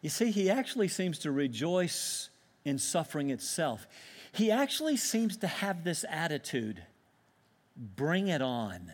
You 0.00 0.10
see, 0.10 0.32
he 0.32 0.50
actually 0.50 0.88
seems 0.88 1.20
to 1.20 1.30
rejoice 1.30 2.30
in 2.64 2.78
suffering 2.78 3.30
itself 3.30 3.86
he 4.32 4.50
actually 4.50 4.96
seems 4.96 5.36
to 5.38 5.46
have 5.46 5.84
this 5.84 6.04
attitude 6.08 6.82
bring 7.76 8.28
it 8.28 8.42
on. 8.42 8.92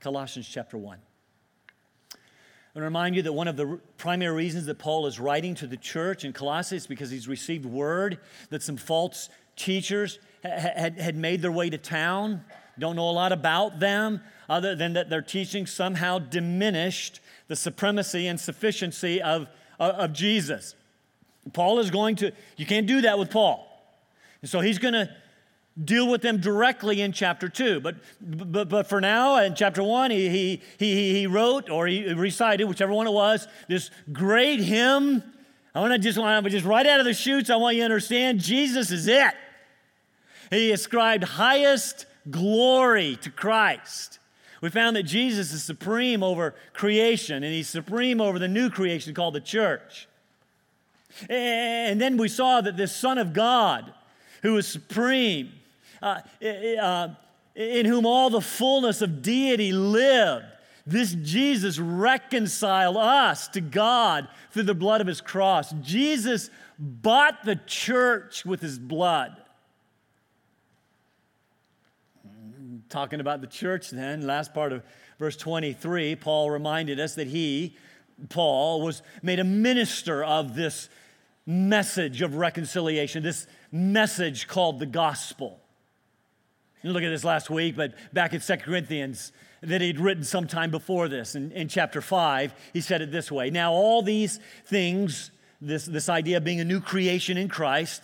Colossians 0.00 0.48
chapter 0.48 0.76
1. 0.76 0.98
I 0.98 2.78
want 2.78 2.82
to 2.82 2.82
remind 2.82 3.16
you 3.16 3.22
that 3.22 3.32
one 3.32 3.48
of 3.48 3.56
the 3.56 3.78
primary 3.98 4.34
reasons 4.34 4.66
that 4.66 4.78
Paul 4.78 5.06
is 5.06 5.20
writing 5.20 5.54
to 5.56 5.66
the 5.66 5.76
church 5.76 6.24
in 6.24 6.32
Colossae 6.32 6.76
is 6.76 6.86
because 6.86 7.10
he's 7.10 7.28
received 7.28 7.66
word 7.66 8.18
that 8.50 8.62
some 8.62 8.76
false 8.76 9.28
teachers 9.56 10.18
had, 10.42 11.14
made 11.14 11.42
their 11.42 11.52
way 11.52 11.68
to 11.68 11.78
town. 11.78 12.44
Don't 12.78 12.96
know 12.96 13.10
a 13.10 13.12
lot 13.12 13.30
about 13.30 13.78
them, 13.78 14.22
other 14.48 14.74
than 14.74 14.94
that 14.94 15.10
their 15.10 15.22
teaching 15.22 15.66
somehow 15.66 16.18
diminished 16.18 17.20
the 17.48 17.56
supremacy 17.56 18.26
and 18.26 18.40
sufficiency 18.40 19.20
of, 19.20 19.46
of 19.78 20.12
Jesus. 20.12 20.74
Paul 21.52 21.80
is 21.80 21.90
going 21.90 22.16
to, 22.16 22.32
you 22.56 22.66
can't 22.66 22.86
do 22.86 23.00
that 23.02 23.18
with 23.18 23.30
Paul. 23.30 23.68
And 24.40 24.50
so 24.50 24.60
he's 24.60 24.78
going 24.78 24.94
to 24.94 25.10
deal 25.82 26.08
with 26.08 26.22
them 26.22 26.38
directly 26.38 27.00
in 27.00 27.12
chapter 27.12 27.48
2. 27.48 27.80
But, 27.80 27.96
but, 28.20 28.68
but 28.68 28.86
for 28.86 29.00
now, 29.00 29.36
in 29.38 29.54
chapter 29.54 29.82
1, 29.82 30.10
he, 30.10 30.28
he, 30.28 30.62
he, 30.78 31.12
he 31.12 31.26
wrote 31.26 31.70
or 31.70 31.86
he 31.86 32.12
recited, 32.12 32.64
whichever 32.64 32.92
one 32.92 33.06
it 33.06 33.12
was, 33.12 33.48
this 33.68 33.90
great 34.12 34.60
hymn. 34.60 35.22
I 35.74 35.80
want 35.80 35.92
to 35.92 35.98
just, 35.98 36.18
want 36.18 36.44
to 36.44 36.50
just 36.50 36.66
right 36.66 36.86
out 36.86 37.00
of 37.00 37.06
the 37.06 37.14
chutes, 37.14 37.50
I 37.50 37.56
want 37.56 37.76
you 37.76 37.80
to 37.80 37.86
understand 37.86 38.40
Jesus 38.40 38.90
is 38.90 39.06
it. 39.08 39.34
He 40.50 40.70
ascribed 40.70 41.24
highest 41.24 42.04
glory 42.30 43.16
to 43.22 43.30
Christ. 43.30 44.18
We 44.60 44.68
found 44.70 44.96
that 44.96 45.04
Jesus 45.04 45.52
is 45.52 45.64
supreme 45.64 46.22
over 46.22 46.54
creation, 46.72 47.42
and 47.42 47.52
he's 47.52 47.68
supreme 47.68 48.20
over 48.20 48.38
the 48.38 48.48
new 48.48 48.70
creation 48.70 49.14
called 49.14 49.34
the 49.34 49.40
church. 49.40 50.06
And 51.28 52.00
then 52.00 52.16
we 52.16 52.28
saw 52.28 52.60
that 52.60 52.76
this 52.76 52.94
Son 52.94 53.18
of 53.18 53.32
God, 53.32 53.92
who 54.42 54.56
is 54.56 54.66
supreme, 54.66 55.52
uh, 56.00 56.20
uh, 56.42 57.08
in 57.54 57.86
whom 57.86 58.06
all 58.06 58.30
the 58.30 58.40
fullness 58.40 59.02
of 59.02 59.22
deity 59.22 59.72
lived, 59.72 60.46
this 60.86 61.14
Jesus 61.14 61.78
reconciled 61.78 62.96
us 62.96 63.48
to 63.48 63.60
God 63.60 64.28
through 64.50 64.64
the 64.64 64.74
blood 64.74 65.00
of 65.00 65.06
his 65.06 65.20
cross. 65.20 65.72
Jesus 65.80 66.50
bought 66.78 67.44
the 67.44 67.56
church 67.66 68.44
with 68.44 68.60
his 68.60 68.78
blood. 68.78 69.36
Talking 72.88 73.20
about 73.20 73.40
the 73.40 73.46
church, 73.46 73.90
then, 73.90 74.26
last 74.26 74.52
part 74.52 74.72
of 74.72 74.82
verse 75.18 75.36
23, 75.36 76.16
Paul 76.16 76.50
reminded 76.50 76.98
us 76.98 77.14
that 77.14 77.28
he, 77.28 77.76
Paul, 78.28 78.82
was 78.82 79.02
made 79.22 79.38
a 79.38 79.44
minister 79.44 80.24
of 80.24 80.56
this 80.56 80.88
message 81.46 82.22
of 82.22 82.36
reconciliation, 82.36 83.22
this 83.22 83.46
message 83.70 84.46
called 84.46 84.78
the 84.78 84.86
gospel. 84.86 85.60
You 86.82 86.90
look 86.90 87.02
at 87.02 87.10
this 87.10 87.24
last 87.24 87.50
week, 87.50 87.76
but 87.76 87.94
back 88.12 88.32
in 88.32 88.40
2 88.40 88.56
Corinthians, 88.58 89.32
that 89.62 89.80
he'd 89.80 90.00
written 90.00 90.24
sometime 90.24 90.70
before 90.70 91.08
this, 91.08 91.34
in, 91.34 91.52
in 91.52 91.68
chapter 91.68 92.00
5, 92.00 92.54
he 92.72 92.80
said 92.80 93.00
it 93.00 93.12
this 93.12 93.30
way 93.30 93.50
Now, 93.50 93.72
all 93.72 94.02
these 94.02 94.40
things, 94.66 95.30
this, 95.60 95.86
this 95.86 96.08
idea 96.08 96.38
of 96.38 96.44
being 96.44 96.60
a 96.60 96.64
new 96.64 96.80
creation 96.80 97.36
in 97.36 97.48
Christ, 97.48 98.02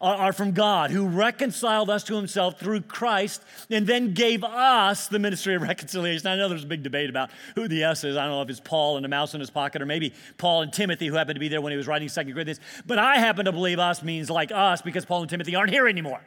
are 0.00 0.32
from 0.32 0.52
God, 0.52 0.90
who 0.90 1.06
reconciled 1.06 1.90
us 1.90 2.04
to 2.04 2.16
himself 2.16 2.58
through 2.58 2.80
Christ 2.82 3.42
and 3.68 3.86
then 3.86 4.14
gave 4.14 4.42
us 4.42 5.08
the 5.08 5.18
ministry 5.18 5.54
of 5.54 5.62
reconciliation. 5.70 6.26
I 6.26 6.36
know 6.36 6.48
there's 6.48 6.64
a 6.64 6.68
big 6.68 6.82
debate 6.82 7.10
about 7.10 7.30
who 7.54 7.68
the 7.68 7.84
S 7.84 8.04
is. 8.04 8.16
I 8.16 8.22
don't 8.22 8.30
know 8.30 8.42
if 8.42 8.48
it's 8.48 8.60
Paul 8.60 8.96
and 8.96 9.04
a 9.04 9.08
mouse 9.08 9.34
in 9.34 9.40
his 9.40 9.50
pocket 9.50 9.82
or 9.82 9.86
maybe 9.86 10.14
Paul 10.38 10.62
and 10.62 10.72
Timothy, 10.72 11.06
who 11.06 11.14
happened 11.14 11.36
to 11.36 11.40
be 11.40 11.48
there 11.48 11.60
when 11.60 11.70
he 11.70 11.76
was 11.76 11.86
writing 11.86 12.08
Second 12.08 12.32
Corinthians. 12.32 12.60
But 12.86 12.98
I 12.98 13.16
happen 13.16 13.44
to 13.44 13.52
believe 13.52 13.78
us 13.78 14.02
means 14.02 14.30
like 14.30 14.50
us 14.52 14.80
because 14.80 15.04
Paul 15.04 15.20
and 15.22 15.30
Timothy 15.30 15.54
aren't 15.54 15.72
here 15.72 15.86
anymore. 15.86 16.22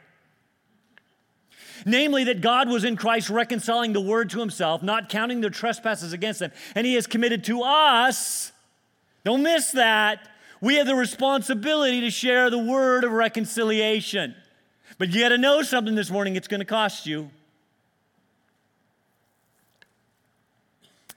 Namely, 1.85 2.25
that 2.25 2.41
God 2.41 2.69
was 2.69 2.83
in 2.83 2.95
Christ 2.95 3.29
reconciling 3.29 3.91
the 3.91 3.99
word 3.99 4.29
to 4.29 4.39
himself, 4.39 4.83
not 4.83 5.09
counting 5.09 5.41
their 5.41 5.49
trespasses 5.49 6.13
against 6.13 6.39
them. 6.39 6.51
And 6.75 6.85
he 6.85 6.93
has 6.93 7.07
committed 7.07 7.43
to 7.45 7.63
us, 7.63 8.51
don't 9.25 9.43
miss 9.43 9.71
that, 9.71 10.29
we 10.63 10.75
have 10.75 10.87
the 10.87 10.95
responsibility 10.95 11.99
to 11.99 12.09
share 12.09 12.49
the 12.49 12.57
word 12.57 13.03
of 13.03 13.11
reconciliation. 13.11 14.33
But 14.97 15.09
you 15.09 15.19
got 15.19 15.29
to 15.29 15.37
know 15.37 15.61
something 15.61 15.93
this 15.93 16.09
morning, 16.09 16.37
it's 16.37 16.47
going 16.47 16.61
to 16.61 16.65
cost 16.65 17.05
you. 17.05 17.29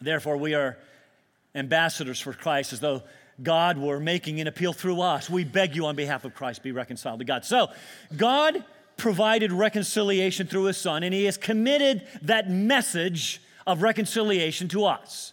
Therefore, 0.00 0.36
we 0.36 0.54
are 0.54 0.76
ambassadors 1.54 2.18
for 2.18 2.32
Christ 2.32 2.72
as 2.72 2.80
though 2.80 3.04
God 3.40 3.78
were 3.78 4.00
making 4.00 4.40
an 4.40 4.48
appeal 4.48 4.72
through 4.72 5.00
us. 5.00 5.30
We 5.30 5.44
beg 5.44 5.76
you 5.76 5.86
on 5.86 5.94
behalf 5.94 6.24
of 6.24 6.34
Christ, 6.34 6.64
be 6.64 6.72
reconciled 6.72 7.20
to 7.20 7.24
God. 7.24 7.44
So, 7.44 7.68
God 8.16 8.64
provided 8.96 9.52
reconciliation 9.52 10.48
through 10.48 10.64
his 10.64 10.76
son, 10.76 11.04
and 11.04 11.14
he 11.14 11.22
has 11.26 11.36
committed 11.36 12.04
that 12.22 12.50
message 12.50 13.40
of 13.64 13.82
reconciliation 13.82 14.66
to 14.70 14.86
us. 14.86 15.32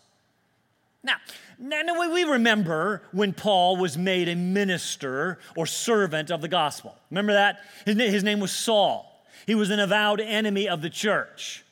Now, 1.04 1.16
now 1.64 2.12
we 2.12 2.24
remember 2.24 3.04
when 3.12 3.34
Paul 3.34 3.78
was 3.78 3.98
made 3.98 4.28
a 4.28 4.36
minister 4.36 5.40
or 5.56 5.66
servant 5.66 6.30
of 6.30 6.42
the 6.42 6.48
gospel. 6.48 6.96
Remember 7.10 7.34
that? 7.34 7.60
His 7.86 8.24
name 8.24 8.40
was 8.40 8.52
Saul. 8.52 9.26
He 9.46 9.56
was 9.56 9.70
an 9.70 9.80
avowed 9.80 10.20
enemy 10.22 10.68
of 10.68 10.82
the 10.82 10.90
church. 10.90 11.64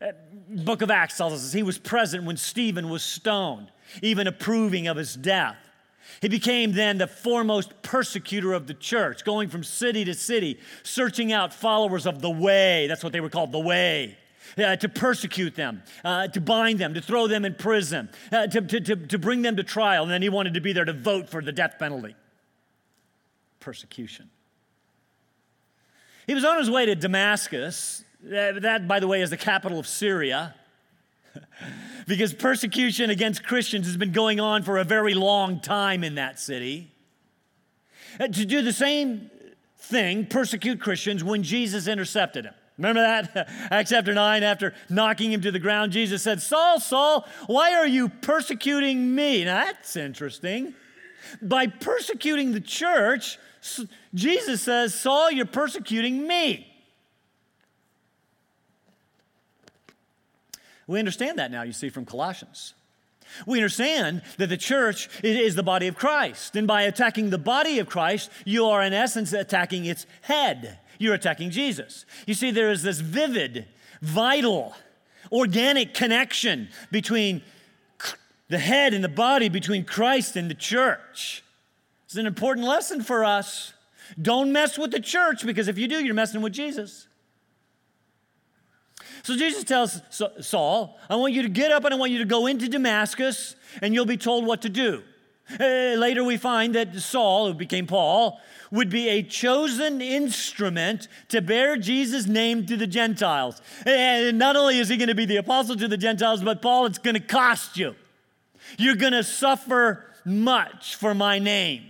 Uh, 0.00 0.12
Book 0.48 0.82
of 0.82 0.90
Acts 0.90 1.16
tells 1.16 1.32
us 1.32 1.52
he 1.52 1.62
was 1.62 1.78
present 1.78 2.24
when 2.24 2.36
Stephen 2.36 2.88
was 2.88 3.02
stoned, 3.02 3.68
even 4.02 4.26
approving 4.26 4.86
of 4.86 4.96
his 4.96 5.14
death. 5.14 5.56
He 6.20 6.28
became 6.28 6.72
then 6.72 6.98
the 6.98 7.06
foremost 7.06 7.82
persecutor 7.82 8.52
of 8.52 8.66
the 8.66 8.74
church, 8.74 9.24
going 9.24 9.48
from 9.48 9.64
city 9.64 10.04
to 10.04 10.14
city, 10.14 10.58
searching 10.82 11.32
out 11.32 11.52
followers 11.52 12.06
of 12.06 12.22
the 12.22 12.30
way. 12.30 12.86
That's 12.86 13.02
what 13.02 13.12
they 13.12 13.20
were 13.20 13.30
called, 13.30 13.52
the 13.52 13.58
way. 13.58 14.16
Uh, 14.58 14.76
to 14.76 14.88
persecute 14.88 15.54
them, 15.54 15.82
uh, 16.04 16.28
to 16.28 16.40
bind 16.40 16.78
them, 16.78 16.94
to 16.94 17.00
throw 17.00 17.26
them 17.26 17.44
in 17.44 17.54
prison, 17.54 18.08
uh, 18.32 18.46
to, 18.46 18.60
to, 18.60 18.80
to, 18.80 18.96
to 18.96 19.18
bring 19.18 19.42
them 19.42 19.56
to 19.56 19.62
trial. 19.62 20.04
And 20.04 20.12
then 20.12 20.22
he 20.22 20.28
wanted 20.28 20.54
to 20.54 20.60
be 20.60 20.72
there 20.72 20.84
to 20.84 20.92
vote 20.92 21.28
for 21.28 21.42
the 21.42 21.52
death 21.52 21.76
penalty. 21.78 22.14
Persecution. 23.60 24.30
He 26.26 26.34
was 26.34 26.44
on 26.44 26.58
his 26.58 26.70
way 26.70 26.86
to 26.86 26.94
Damascus. 26.94 28.04
That, 28.22 28.88
by 28.88 29.00
the 29.00 29.06
way, 29.06 29.20
is 29.20 29.30
the 29.30 29.36
capital 29.36 29.78
of 29.78 29.86
Syria. 29.86 30.54
because 32.06 32.32
persecution 32.32 33.10
against 33.10 33.44
Christians 33.44 33.86
has 33.86 33.96
been 33.96 34.12
going 34.12 34.40
on 34.40 34.62
for 34.62 34.78
a 34.78 34.84
very 34.84 35.14
long 35.14 35.60
time 35.60 36.04
in 36.04 36.16
that 36.16 36.38
city. 36.38 36.92
Uh, 38.18 38.28
to 38.28 38.44
do 38.44 38.62
the 38.62 38.72
same 38.72 39.30
thing, 39.78 40.26
persecute 40.26 40.80
Christians, 40.80 41.22
when 41.22 41.42
Jesus 41.42 41.86
intercepted 41.86 42.46
him. 42.46 42.54
Remember 42.78 43.00
that? 43.00 43.48
Acts 43.70 43.90
chapter 43.90 44.12
9, 44.12 44.42
after 44.42 44.74
knocking 44.88 45.32
him 45.32 45.40
to 45.42 45.50
the 45.50 45.58
ground, 45.58 45.92
Jesus 45.92 46.22
said, 46.22 46.42
Saul, 46.42 46.78
Saul, 46.80 47.26
why 47.46 47.74
are 47.74 47.86
you 47.86 48.08
persecuting 48.08 49.14
me? 49.14 49.44
Now 49.44 49.64
that's 49.64 49.96
interesting. 49.96 50.74
By 51.40 51.66
persecuting 51.66 52.52
the 52.52 52.60
church, 52.60 53.38
Jesus 54.14 54.62
says, 54.62 54.94
Saul, 54.94 55.30
you're 55.30 55.46
persecuting 55.46 56.26
me. 56.26 56.72
We 60.86 60.98
understand 60.98 61.38
that 61.38 61.50
now, 61.50 61.62
you 61.62 61.72
see, 61.72 61.88
from 61.88 62.04
Colossians. 62.04 62.74
We 63.46 63.58
understand 63.58 64.22
that 64.38 64.48
the 64.48 64.56
church 64.56 65.08
is 65.22 65.54
the 65.54 65.62
body 65.62 65.86
of 65.86 65.96
Christ. 65.96 66.56
And 66.56 66.66
by 66.66 66.82
attacking 66.82 67.30
the 67.30 67.38
body 67.38 67.78
of 67.78 67.88
Christ, 67.88 68.30
you 68.44 68.66
are 68.66 68.82
in 68.82 68.92
essence 68.92 69.32
attacking 69.32 69.84
its 69.84 70.06
head. 70.22 70.78
You're 70.98 71.14
attacking 71.14 71.50
Jesus. 71.50 72.06
You 72.26 72.34
see, 72.34 72.50
there 72.50 72.70
is 72.70 72.82
this 72.82 73.00
vivid, 73.00 73.66
vital, 74.00 74.74
organic 75.30 75.94
connection 75.94 76.68
between 76.90 77.42
the 78.48 78.58
head 78.58 78.94
and 78.94 79.02
the 79.02 79.08
body, 79.08 79.48
between 79.48 79.84
Christ 79.84 80.36
and 80.36 80.50
the 80.50 80.54
church. 80.54 81.42
It's 82.04 82.16
an 82.16 82.26
important 82.26 82.66
lesson 82.66 83.02
for 83.02 83.24
us. 83.24 83.72
Don't 84.20 84.52
mess 84.52 84.78
with 84.78 84.92
the 84.92 85.00
church 85.00 85.44
because 85.44 85.68
if 85.68 85.78
you 85.78 85.88
do, 85.88 86.04
you're 86.04 86.14
messing 86.14 86.40
with 86.40 86.52
Jesus. 86.52 87.08
So 89.26 89.36
Jesus 89.36 89.64
tells 89.64 90.00
Saul, 90.40 91.00
I 91.10 91.16
want 91.16 91.32
you 91.32 91.42
to 91.42 91.48
get 91.48 91.72
up 91.72 91.84
and 91.84 91.92
I 91.92 91.96
want 91.96 92.12
you 92.12 92.18
to 92.18 92.24
go 92.24 92.46
into 92.46 92.68
Damascus 92.68 93.56
and 93.82 93.92
you'll 93.92 94.06
be 94.06 94.16
told 94.16 94.46
what 94.46 94.62
to 94.62 94.68
do. 94.68 95.02
Uh, 95.50 95.64
later, 95.98 96.22
we 96.22 96.36
find 96.36 96.76
that 96.76 96.94
Saul, 96.94 97.48
who 97.48 97.54
became 97.54 97.88
Paul, 97.88 98.40
would 98.70 98.88
be 98.88 99.08
a 99.08 99.24
chosen 99.24 100.00
instrument 100.00 101.08
to 101.30 101.42
bear 101.42 101.76
Jesus' 101.76 102.28
name 102.28 102.66
to 102.66 102.76
the 102.76 102.86
Gentiles. 102.86 103.60
And 103.84 104.38
not 104.38 104.54
only 104.54 104.78
is 104.78 104.88
he 104.88 104.96
going 104.96 105.08
to 105.08 105.16
be 105.16 105.26
the 105.26 105.38
apostle 105.38 105.74
to 105.74 105.88
the 105.88 105.96
Gentiles, 105.96 106.44
but 106.44 106.62
Paul, 106.62 106.86
it's 106.86 106.98
going 106.98 107.14
to 107.14 107.20
cost 107.20 107.76
you. 107.76 107.96
You're 108.78 108.94
going 108.94 109.12
to 109.12 109.24
suffer 109.24 110.04
much 110.24 110.94
for 110.94 111.14
my 111.14 111.40
name. 111.40 111.86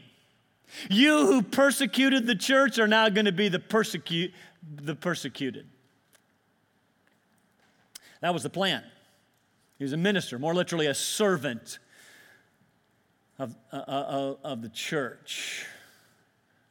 You 0.88 1.26
who 1.26 1.42
persecuted 1.42 2.26
the 2.26 2.34
church 2.34 2.78
are 2.78 2.88
now 2.88 3.10
going 3.10 3.26
to 3.26 3.32
be 3.32 3.50
the, 3.50 3.58
persecute, 3.58 4.32
the 4.74 4.94
persecuted. 4.94 5.66
That 8.20 8.32
was 8.32 8.42
the 8.42 8.50
plan. 8.50 8.82
He 9.78 9.84
was 9.84 9.92
a 9.92 9.98
minister, 9.98 10.38
more 10.38 10.54
literally 10.54 10.86
a 10.86 10.94
servant 10.94 11.78
of, 13.38 13.54
uh, 13.72 13.76
uh, 13.76 14.34
of 14.42 14.62
the 14.62 14.68
church, 14.70 15.66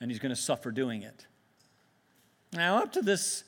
and 0.02 0.10
he's 0.10 0.20
going 0.20 0.34
to 0.34 0.42
suffer 0.42 0.72
doing 0.72 1.04
it. 1.04 1.28
Now, 2.54 2.78
up 2.78 2.94
to 2.94 3.02
this 3.02 3.44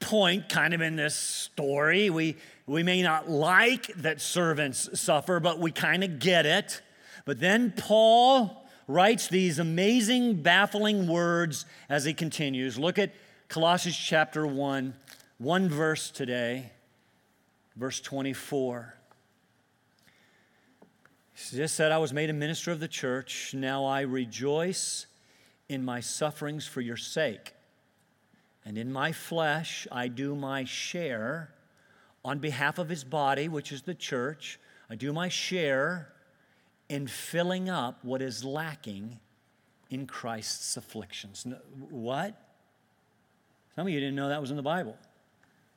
point, 0.00 0.48
kind 0.48 0.74
of 0.74 0.80
in 0.80 0.96
this 0.96 1.14
story, 1.14 2.10
we, 2.10 2.36
we 2.66 2.82
may 2.82 3.02
not 3.02 3.30
like 3.30 3.86
that 3.96 4.20
servants 4.20 5.00
suffer, 5.00 5.40
but 5.40 5.58
we 5.58 5.70
kind 5.70 6.02
of 6.02 6.18
get 6.18 6.46
it. 6.46 6.82
But 7.24 7.40
then 7.40 7.72
Paul 7.76 8.66
writes 8.86 9.28
these 9.28 9.58
amazing, 9.58 10.42
baffling 10.42 11.06
words 11.06 11.64
as 11.88 12.04
he 12.04 12.12
continues. 12.12 12.78
Look 12.78 12.98
at 12.98 13.12
Colossians 13.48 13.96
chapter 13.96 14.46
1, 14.46 14.94
one 15.38 15.68
verse 15.68 16.10
today. 16.10 16.72
Verse 17.76 18.00
24. 18.00 18.94
He 21.34 21.56
just 21.56 21.74
said, 21.74 21.90
I 21.90 21.98
was 21.98 22.12
made 22.12 22.30
a 22.30 22.34
minister 22.34 22.70
of 22.70 22.80
the 22.80 22.88
church. 22.88 23.52
Now 23.54 23.84
I 23.84 24.02
rejoice 24.02 25.06
in 25.68 25.84
my 25.84 26.00
sufferings 26.00 26.66
for 26.66 26.80
your 26.80 26.96
sake. 26.96 27.54
And 28.64 28.78
in 28.78 28.92
my 28.92 29.12
flesh, 29.12 29.86
I 29.90 30.08
do 30.08 30.34
my 30.34 30.64
share 30.64 31.52
on 32.24 32.38
behalf 32.38 32.78
of 32.78 32.88
his 32.88 33.04
body, 33.04 33.48
which 33.48 33.72
is 33.72 33.82
the 33.82 33.94
church. 33.94 34.58
I 34.88 34.94
do 34.94 35.12
my 35.12 35.28
share 35.28 36.12
in 36.88 37.06
filling 37.06 37.68
up 37.68 38.04
what 38.04 38.22
is 38.22 38.44
lacking 38.44 39.18
in 39.90 40.06
Christ's 40.06 40.76
afflictions. 40.76 41.46
What? 41.90 42.40
Some 43.74 43.86
of 43.86 43.92
you 43.92 44.00
didn't 44.00 44.14
know 44.14 44.28
that 44.28 44.40
was 44.40 44.50
in 44.50 44.56
the 44.56 44.62
Bible. 44.62 44.96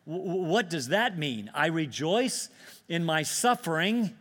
What 0.07 0.69
does 0.69 0.87
that 0.87 1.17
mean? 1.17 1.51
I 1.53 1.67
rejoice 1.67 2.47
in 2.87 3.03
my 3.03 3.23
suffering. 3.23 4.15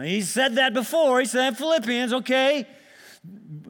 he 0.00 0.22
said 0.22 0.54
that 0.54 0.72
before. 0.72 1.20
He 1.20 1.26
said 1.26 1.52
that 1.52 1.58
Philippians, 1.58 2.14
okay. 2.14 2.66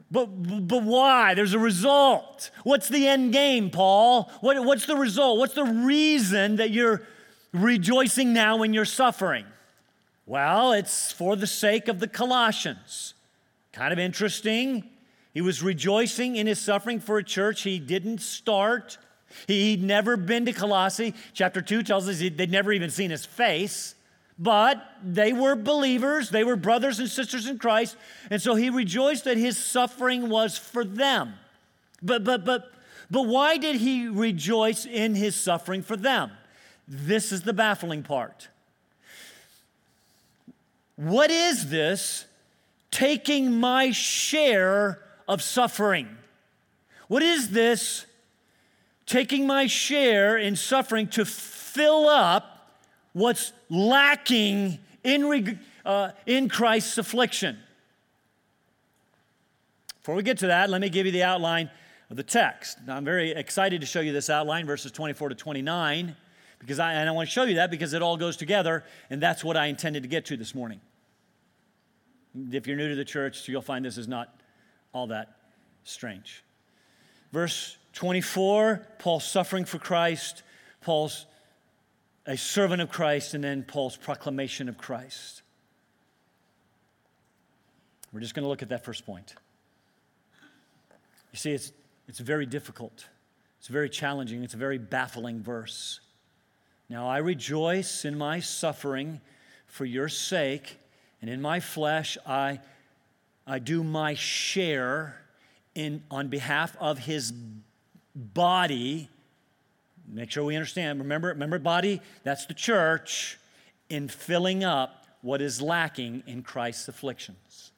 But, 0.09 0.27
but 0.67 0.83
why? 0.83 1.33
There's 1.33 1.53
a 1.53 1.59
result. 1.59 2.51
What's 2.63 2.87
the 2.87 3.05
end 3.05 3.33
game, 3.33 3.69
Paul? 3.69 4.31
What, 4.39 4.63
what's 4.63 4.85
the 4.85 4.95
result? 4.95 5.39
What's 5.39 5.55
the 5.55 5.65
reason 5.65 6.55
that 6.55 6.71
you're 6.71 7.01
rejoicing 7.51 8.31
now 8.31 8.63
in 8.63 8.73
your 8.73 8.85
suffering? 8.85 9.45
Well, 10.25 10.71
it's 10.71 11.11
for 11.11 11.35
the 11.35 11.47
sake 11.47 11.89
of 11.89 11.99
the 11.99 12.07
Colossians. 12.07 13.13
Kind 13.73 13.91
of 13.91 13.99
interesting. 13.99 14.89
He 15.33 15.41
was 15.41 15.61
rejoicing 15.61 16.37
in 16.37 16.47
his 16.47 16.61
suffering 16.61 17.01
for 17.01 17.17
a 17.17 17.23
church 17.25 17.63
he 17.63 17.77
didn't 17.77 18.21
start. 18.21 18.97
He'd 19.47 19.83
never 19.83 20.17
been 20.17 20.45
to 20.45 20.53
Colossae. 20.53 21.13
Chapter 21.33 21.61
2 21.61 21.83
tells 21.83 22.07
us 22.07 22.19
they'd 22.19 22.51
never 22.51 22.71
even 22.71 22.89
seen 22.89 23.11
his 23.11 23.25
face, 23.25 23.95
but 24.39 24.83
they 25.03 25.33
were 25.33 25.55
believers. 25.55 26.29
They 26.29 26.43
were 26.43 26.55
brothers 26.55 26.99
and 26.99 27.09
sisters 27.09 27.47
in 27.47 27.59
Christ. 27.59 27.95
And 28.29 28.41
so 28.41 28.55
he 28.55 28.69
rejoiced 28.69 29.25
that 29.25 29.37
his 29.37 29.57
suffering 29.57 30.29
was 30.29 30.57
for 30.57 30.83
them. 30.83 31.35
But, 32.01 32.23
but, 32.23 32.45
but, 32.45 32.71
but 33.09 33.23
why 33.23 33.57
did 33.57 33.77
he 33.77 34.07
rejoice 34.07 34.85
in 34.85 35.15
his 35.15 35.35
suffering 35.35 35.81
for 35.81 35.95
them? 35.95 36.31
This 36.87 37.31
is 37.31 37.43
the 37.43 37.53
baffling 37.53 38.03
part. 38.03 38.49
What 40.95 41.31
is 41.31 41.69
this 41.69 42.25
taking 42.91 43.59
my 43.59 43.91
share 43.91 44.99
of 45.27 45.41
suffering? 45.41 46.07
What 47.07 47.23
is 47.23 47.49
this 47.49 48.05
taking 49.13 49.45
my 49.45 49.67
share 49.67 50.37
in 50.37 50.55
suffering 50.55 51.07
to 51.07 51.23
fill 51.23 52.09
up 52.09 52.71
what's 53.13 53.53
lacking 53.69 54.79
in, 55.03 55.59
uh, 55.85 56.09
in 56.25 56.49
Christ's 56.49 56.97
affliction. 56.97 57.59
Before 59.99 60.15
we 60.15 60.23
get 60.23 60.39
to 60.39 60.47
that, 60.47 60.71
let 60.71 60.81
me 60.81 60.89
give 60.89 61.05
you 61.05 61.11
the 61.11 61.21
outline 61.21 61.69
of 62.09 62.17
the 62.17 62.23
text. 62.23 62.79
Now, 62.87 62.97
I'm 62.97 63.05
very 63.05 63.29
excited 63.29 63.81
to 63.81 63.87
show 63.87 64.01
you 64.01 64.11
this 64.13 64.31
outline, 64.31 64.65
verses 64.65 64.91
24 64.91 65.29
to 65.29 65.35
29, 65.35 66.15
because 66.57 66.79
I, 66.79 66.93
and 66.93 67.07
I 67.07 67.11
want 67.11 67.29
to 67.29 67.31
show 67.31 67.43
you 67.43 67.55
that 67.57 67.69
because 67.69 67.93
it 67.93 68.01
all 68.01 68.17
goes 68.17 68.35
together, 68.35 68.83
and 69.11 69.21
that's 69.21 69.43
what 69.43 69.55
I 69.55 69.67
intended 69.67 70.01
to 70.01 70.09
get 70.09 70.25
to 70.25 70.37
this 70.37 70.55
morning. 70.55 70.81
If 72.51 72.65
you're 72.65 72.77
new 72.77 72.89
to 72.89 72.95
the 72.95 73.05
church, 73.05 73.47
you'll 73.47 73.61
find 73.61 73.85
this 73.85 73.99
is 73.99 74.07
not 74.07 74.35
all 74.91 75.05
that 75.07 75.37
strange. 75.83 76.43
Verse 77.31 77.77
24, 77.93 78.87
Paul's 78.99 79.23
suffering 79.23 79.65
for 79.65 79.77
Christ, 79.77 80.43
Paul's 80.81 81.25
a 82.25 82.37
servant 82.37 82.81
of 82.81 82.89
Christ, 82.89 83.33
and 83.33 83.43
then 83.43 83.63
Paul's 83.63 83.97
proclamation 83.97 84.67
of 84.67 84.77
Christ. 84.77 85.41
We're 88.11 88.19
just 88.19 88.33
going 88.33 88.43
to 88.43 88.49
look 88.49 88.61
at 88.61 88.69
that 88.69 88.83
first 88.83 89.05
point. 89.05 89.35
You 91.31 91.37
see, 91.37 91.51
it's, 91.51 91.71
it's 92.07 92.19
very 92.19 92.45
difficult, 92.45 93.07
it's 93.59 93.67
very 93.67 93.89
challenging, 93.89 94.43
it's 94.43 94.53
a 94.53 94.57
very 94.57 94.77
baffling 94.77 95.41
verse. 95.41 95.99
Now, 96.89 97.07
I 97.07 97.17
rejoice 97.17 98.05
in 98.05 98.17
my 98.17 98.39
suffering 98.39 99.19
for 99.65 99.85
your 99.85 100.09
sake, 100.09 100.77
and 101.21 101.29
in 101.29 101.41
my 101.41 101.59
flesh 101.59 102.17
I, 102.25 102.59
I 103.47 103.59
do 103.59 103.83
my 103.83 104.13
share 104.13 105.19
in, 105.75 106.03
on 106.11 106.27
behalf 106.27 106.77
of 106.79 106.99
his 106.99 107.33
body. 108.15 109.09
Make 110.07 110.31
sure 110.31 110.43
we 110.43 110.55
understand. 110.55 110.99
Remember, 110.99 111.29
remember, 111.29 111.59
body, 111.59 112.01
that's 112.23 112.45
the 112.45 112.53
church, 112.53 113.39
in 113.89 114.07
filling 114.07 114.63
up 114.63 115.05
what 115.21 115.41
is 115.41 115.61
lacking 115.61 116.23
in 116.27 116.43
Christ's 116.43 116.87
afflictions. 116.87 117.71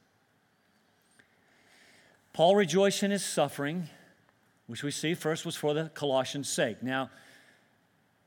Paul 2.33 2.55
rejoiced 2.55 3.03
in 3.03 3.11
his 3.11 3.23
suffering, 3.23 3.87
which 4.67 4.83
we 4.83 4.91
see 4.91 5.13
first 5.13 5.45
was 5.45 5.55
for 5.55 5.73
the 5.73 5.89
Colossians' 5.93 6.49
sake. 6.49 6.83
Now, 6.83 7.09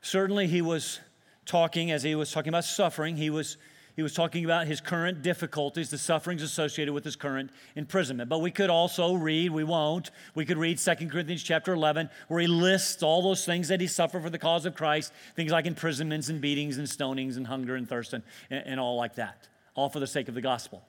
certainly 0.01 0.47
he 0.47 0.61
was 0.61 0.99
talking, 1.45 1.91
as 1.91 2.03
he 2.03 2.15
was 2.15 2.31
talking 2.31 2.49
about 2.49 2.63
suffering, 2.63 3.17
he 3.17 3.29
was 3.29 3.57
he 3.99 4.03
was 4.03 4.13
talking 4.13 4.45
about 4.45 4.65
his 4.65 4.79
current 4.79 5.21
difficulties, 5.21 5.89
the 5.89 5.97
sufferings 5.97 6.41
associated 6.41 6.93
with 6.93 7.03
his 7.03 7.17
current 7.17 7.51
imprisonment. 7.75 8.29
But 8.29 8.39
we 8.39 8.49
could 8.49 8.69
also 8.69 9.13
read, 9.13 9.51
we 9.51 9.65
won't, 9.65 10.09
we 10.35 10.45
could 10.45 10.57
read 10.57 10.77
2 10.77 10.95
Corinthians 11.09 11.43
chapter 11.43 11.73
11, 11.73 12.09
where 12.29 12.39
he 12.39 12.47
lists 12.47 13.03
all 13.03 13.21
those 13.21 13.43
things 13.43 13.67
that 13.67 13.81
he 13.81 13.87
suffered 13.87 14.23
for 14.23 14.29
the 14.29 14.39
cause 14.39 14.65
of 14.65 14.73
Christ, 14.73 15.11
things 15.35 15.51
like 15.51 15.65
imprisonments 15.65 16.29
and 16.29 16.39
beatings 16.39 16.77
and 16.77 16.87
stonings 16.87 17.35
and 17.35 17.45
hunger 17.47 17.75
and 17.75 17.89
thirst 17.89 18.13
and, 18.13 18.23
and 18.49 18.79
all 18.79 18.95
like 18.95 19.15
that, 19.15 19.49
all 19.75 19.89
for 19.89 19.99
the 19.99 20.07
sake 20.07 20.29
of 20.29 20.33
the 20.33 20.39
gospel. 20.39 20.81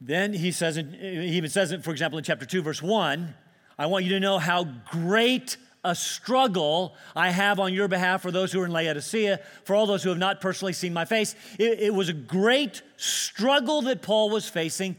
Then 0.00 0.32
he 0.32 0.50
says, 0.50 0.74
he 0.74 1.36
even 1.36 1.50
says 1.50 1.70
it, 1.70 1.84
for 1.84 1.92
example, 1.92 2.18
in 2.18 2.24
chapter 2.24 2.46
2, 2.46 2.62
verse 2.62 2.82
1, 2.82 3.32
I 3.78 3.86
want 3.86 4.04
you 4.04 4.10
to 4.10 4.18
know 4.18 4.38
how 4.38 4.64
great 4.90 5.56
a 5.84 5.94
struggle 5.94 6.94
I 7.16 7.30
have 7.30 7.58
on 7.58 7.74
your 7.74 7.88
behalf 7.88 8.22
for 8.22 8.30
those 8.30 8.52
who 8.52 8.60
are 8.60 8.66
in 8.66 8.70
Laodicea, 8.70 9.40
for 9.64 9.74
all 9.74 9.86
those 9.86 10.02
who 10.02 10.10
have 10.10 10.18
not 10.18 10.40
personally 10.40 10.72
seen 10.72 10.92
my 10.92 11.04
face. 11.04 11.34
It, 11.58 11.80
it, 11.80 11.94
was 11.94 12.08
a 12.08 12.12
great 12.12 12.82
struggle 12.96 13.82
that 13.82 14.00
Paul 14.00 14.30
was 14.30 14.48
facing, 14.48 14.96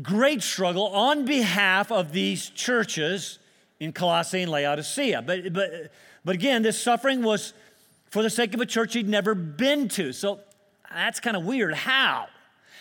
great 0.00 0.42
struggle 0.42 0.86
on 0.88 1.24
behalf 1.24 1.90
of 1.90 2.12
these 2.12 2.48
churches 2.50 3.40
in 3.80 3.92
Colossae 3.92 4.42
and 4.42 4.52
Laodicea. 4.52 5.22
But, 5.22 5.52
but, 5.52 5.90
but 6.24 6.34
again, 6.34 6.62
this 6.62 6.80
suffering 6.80 7.22
was 7.22 7.52
for 8.10 8.22
the 8.22 8.30
sake 8.30 8.54
of 8.54 8.60
a 8.60 8.66
church 8.66 8.94
he'd 8.94 9.08
never 9.08 9.34
been 9.34 9.88
to. 9.88 10.12
So 10.12 10.40
that's 10.92 11.18
kind 11.18 11.36
of 11.36 11.44
weird. 11.44 11.74
How? 11.74 12.28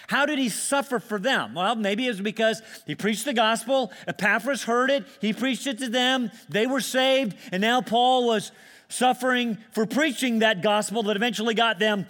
How 0.07 0.25
did 0.25 0.39
he 0.39 0.49
suffer 0.49 0.99
for 0.99 1.19
them? 1.19 1.55
Well, 1.55 1.75
maybe 1.75 2.05
it 2.05 2.09
was 2.09 2.21
because 2.21 2.61
he 2.85 2.95
preached 2.95 3.25
the 3.25 3.33
gospel, 3.33 3.91
Epaphras 4.07 4.63
heard 4.63 4.89
it, 4.91 5.05
he 5.19 5.33
preached 5.33 5.67
it 5.67 5.79
to 5.79 5.89
them, 5.89 6.31
they 6.49 6.67
were 6.67 6.81
saved, 6.81 7.35
and 7.51 7.61
now 7.61 7.81
Paul 7.81 8.27
was 8.27 8.51
suffering 8.87 9.57
for 9.71 9.85
preaching 9.85 10.39
that 10.39 10.61
gospel 10.61 11.03
that 11.03 11.15
eventually 11.15 11.53
got 11.53 11.79
them 11.79 12.05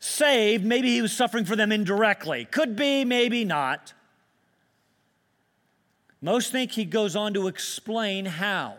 saved. 0.00 0.64
Maybe 0.64 0.90
he 0.90 1.02
was 1.02 1.12
suffering 1.12 1.44
for 1.44 1.56
them 1.56 1.72
indirectly. 1.72 2.46
Could 2.46 2.76
be, 2.76 3.04
maybe 3.04 3.44
not. 3.44 3.92
Most 6.20 6.52
think 6.52 6.72
he 6.72 6.84
goes 6.84 7.16
on 7.16 7.32
to 7.34 7.48
explain 7.48 8.26
how. 8.26 8.76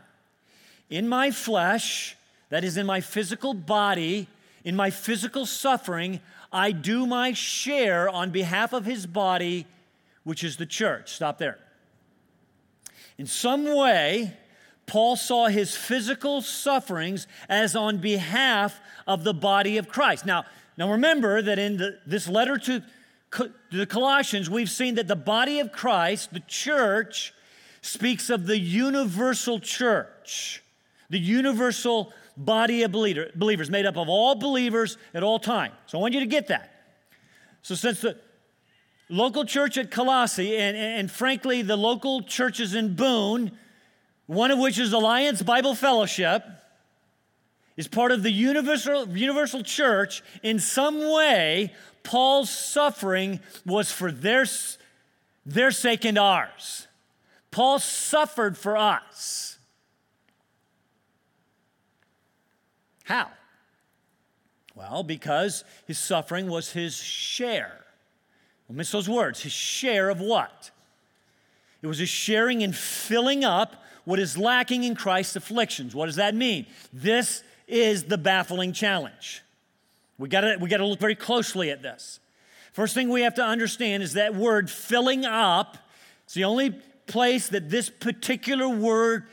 In 0.90 1.08
my 1.08 1.32
flesh, 1.32 2.16
that 2.50 2.64
is, 2.64 2.78
in 2.78 2.86
my 2.86 3.02
physical 3.02 3.54
body, 3.54 4.28
in 4.64 4.76
my 4.76 4.90
physical 4.90 5.46
suffering, 5.46 6.20
I 6.52 6.72
do 6.72 7.06
my 7.06 7.34
share 7.34 8.10
on 8.10 8.32
behalf 8.32 8.74
of 8.74 8.86
his 8.86 9.06
body, 9.06 9.66
which 10.24 10.44
is 10.44 10.58
the 10.58 10.66
church. 10.66 11.14
Stop 11.14 11.38
there. 11.38 11.58
In 13.18 13.26
some 13.26 13.66
way, 13.76 14.34
Paul 14.86 15.16
saw 15.16 15.48
his 15.48 15.76
physical 15.76 16.42
sufferings 16.42 17.28
as 17.48 17.76
on 17.76 18.00
behalf 18.00 18.80
of 19.08 19.24
the 19.24 19.34
body 19.34 19.78
of 19.78 19.88
Christ. 19.88 20.26
Now, 20.26 20.46
now 20.78 20.92
remember 20.92 21.42
that 21.42 21.60
in 21.60 21.78
the, 21.78 22.00
this 22.06 22.28
letter 22.28 22.58
to, 22.58 22.84
to 23.32 23.52
the 23.72 23.86
Colossians, 23.86 24.50
we've 24.50 24.70
seen 24.70 24.96
that 24.96 25.08
the 25.08 25.16
body 25.16 25.60
of 25.60 25.72
Christ, 25.72 26.34
the 26.34 26.42
church, 26.42 27.34
speaks 27.82 28.30
of 28.30 28.46
the 28.46 28.60
universal 28.60 29.60
church, 29.60 30.62
the 31.10 31.20
universal 31.20 32.14
body 32.38 32.84
of 32.84 32.92
believers, 32.92 33.70
made 33.70 33.86
up 33.86 33.98
of 33.98 34.10
all 34.10 34.36
believers 34.36 34.98
at 35.14 35.24
all 35.24 35.40
time. 35.40 35.72
So 35.88 35.98
I 35.98 36.02
want 36.02 36.14
you 36.14 36.20
to 36.22 36.26
get 36.26 36.48
that. 36.48 36.70
So, 37.62 37.76
since 37.76 38.02
the 38.02 38.18
local 39.10 39.46
church 39.46 39.78
at 39.78 39.92
Colossae, 39.92 40.58
and, 40.58 40.76
and 40.76 41.12
frankly, 41.12 41.62
the 41.62 41.78
local 41.78 42.24
churches 42.24 42.74
in 42.74 42.96
Boone, 42.96 43.52
one 44.26 44.50
of 44.50 44.58
which 44.58 44.80
is 44.80 44.94
Alliance 44.94 45.44
Bible 45.44 45.76
Fellowship, 45.76 46.44
is 47.78 47.88
part 47.88 48.12
of 48.12 48.24
the 48.24 48.32
universal, 48.32 49.08
universal 49.10 49.64
church, 49.64 50.24
in 50.44 50.60
some 50.60 51.12
way, 51.12 51.74
Paul's 52.04 52.50
suffering 52.50 53.40
was 53.66 53.92
for 53.92 54.12
their, 54.12 54.46
their 55.46 55.72
sake 55.72 56.06
and 56.06 56.18
ours. 56.18 56.88
Paul 57.52 57.80
suffered 57.80 58.58
for 58.58 58.78
us. 58.78 59.58
How? 63.12 63.28
Well, 64.74 65.04
because 65.04 65.66
his 65.86 65.98
suffering 65.98 66.50
was 66.50 66.72
his 66.72 66.96
share. 66.96 67.84
Don't 68.70 68.78
miss 68.78 68.90
those 68.90 69.10
words. 69.10 69.42
His 69.42 69.52
share 69.52 70.10
of 70.10 70.22
what? 70.22 70.72
It 71.82 71.88
was 71.88 71.98
his 71.98 72.08
sharing 72.08 72.62
in 72.62 72.72
filling 72.72 73.44
up 73.44 73.84
what 74.06 74.18
is 74.18 74.38
lacking 74.38 74.86
in 74.86 74.96
Christ's 74.96 75.36
afflictions. 75.36 75.94
What 75.94 76.06
does 76.06 76.16
that 76.16 76.36
mean? 76.36 76.68
This 76.94 77.44
is 77.68 78.06
the 78.06 78.18
baffling 78.18 78.72
challenge. 78.72 79.42
We 80.18 80.30
gotta, 80.30 80.56
we 80.62 80.70
gotta 80.70 80.86
look 80.86 81.02
very 81.02 81.16
closely 81.16 81.70
at 81.70 81.82
this. 81.82 82.22
First 82.72 82.94
thing 82.94 83.10
we 83.10 83.24
have 83.24 83.36
to 83.36 83.44
understand 83.44 84.04
is 84.04 84.14
that 84.14 84.36
word 84.36 84.72
filling 84.72 85.26
up, 85.26 85.78
it's 86.24 86.34
the 86.34 86.46
only 86.46 86.70
place 87.08 87.50
that 87.50 87.70
this 87.70 87.90
particular 87.90 88.70
word 88.70 89.26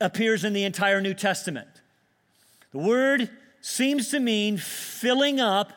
appears 0.00 0.42
in 0.42 0.54
the 0.54 0.64
entire 0.64 1.00
New 1.00 1.14
Testament. 1.14 1.68
The 2.72 2.78
word 2.78 3.30
seems 3.60 4.08
to 4.10 4.20
mean 4.20 4.56
filling 4.56 5.40
up 5.40 5.72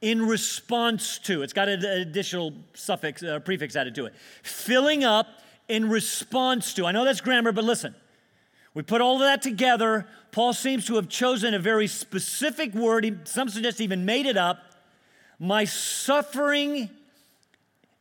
in 0.00 0.26
response 0.26 1.18
to. 1.20 1.42
It's 1.42 1.52
got 1.52 1.68
an 1.68 1.84
additional 1.84 2.52
suffix, 2.74 3.22
uh, 3.22 3.38
prefix 3.40 3.76
added 3.76 3.94
to 3.96 4.06
it. 4.06 4.14
Filling 4.42 5.04
up 5.04 5.26
in 5.68 5.88
response 5.88 6.74
to. 6.74 6.86
I 6.86 6.92
know 6.92 7.04
that's 7.04 7.20
grammar, 7.20 7.52
but 7.52 7.64
listen. 7.64 7.94
We 8.74 8.82
put 8.82 9.00
all 9.00 9.14
of 9.14 9.20
that 9.20 9.42
together. 9.42 10.06
Paul 10.32 10.52
seems 10.52 10.86
to 10.86 10.94
have 10.96 11.08
chosen 11.08 11.54
a 11.54 11.58
very 11.58 11.86
specific 11.86 12.74
word. 12.74 13.28
Some 13.28 13.48
suggest 13.48 13.80
even 13.80 14.04
made 14.04 14.26
it 14.26 14.36
up. 14.36 14.58
My 15.38 15.64
suffering 15.64 16.90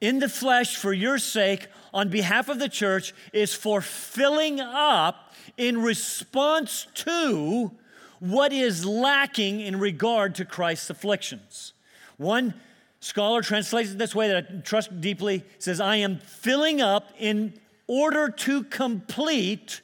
in 0.01 0.19
the 0.19 0.29
flesh 0.29 0.75
for 0.75 0.93
your 0.93 1.17
sake 1.17 1.67
on 1.93 2.09
behalf 2.09 2.49
of 2.49 2.59
the 2.59 2.69
church 2.69 3.13
is 3.33 3.53
for 3.53 3.81
filling 3.81 4.59
up 4.59 5.33
in 5.57 5.81
response 5.81 6.87
to 6.93 7.71
what 8.19 8.51
is 8.51 8.85
lacking 8.85 9.61
in 9.61 9.79
regard 9.79 10.35
to 10.35 10.45
Christ's 10.45 10.89
afflictions. 10.89 11.73
One 12.17 12.53
scholar 12.99 13.41
translates 13.41 13.91
it 13.91 13.97
this 13.97 14.13
way 14.13 14.27
that 14.27 14.47
I 14.49 14.55
trust 14.61 14.99
deeply 14.99 15.43
says, 15.57 15.79
I 15.79 15.97
am 15.97 16.19
filling 16.19 16.81
up 16.81 17.11
in 17.17 17.53
order 17.87 18.29
to 18.29 18.63
complete 18.63 19.81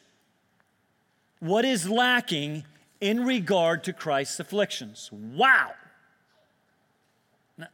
what 1.39 1.65
is 1.65 1.89
lacking 1.89 2.63
in 3.01 3.25
regard 3.25 3.83
to 3.85 3.93
Christ's 3.93 4.39
afflictions. 4.39 5.09
Wow! 5.11 5.71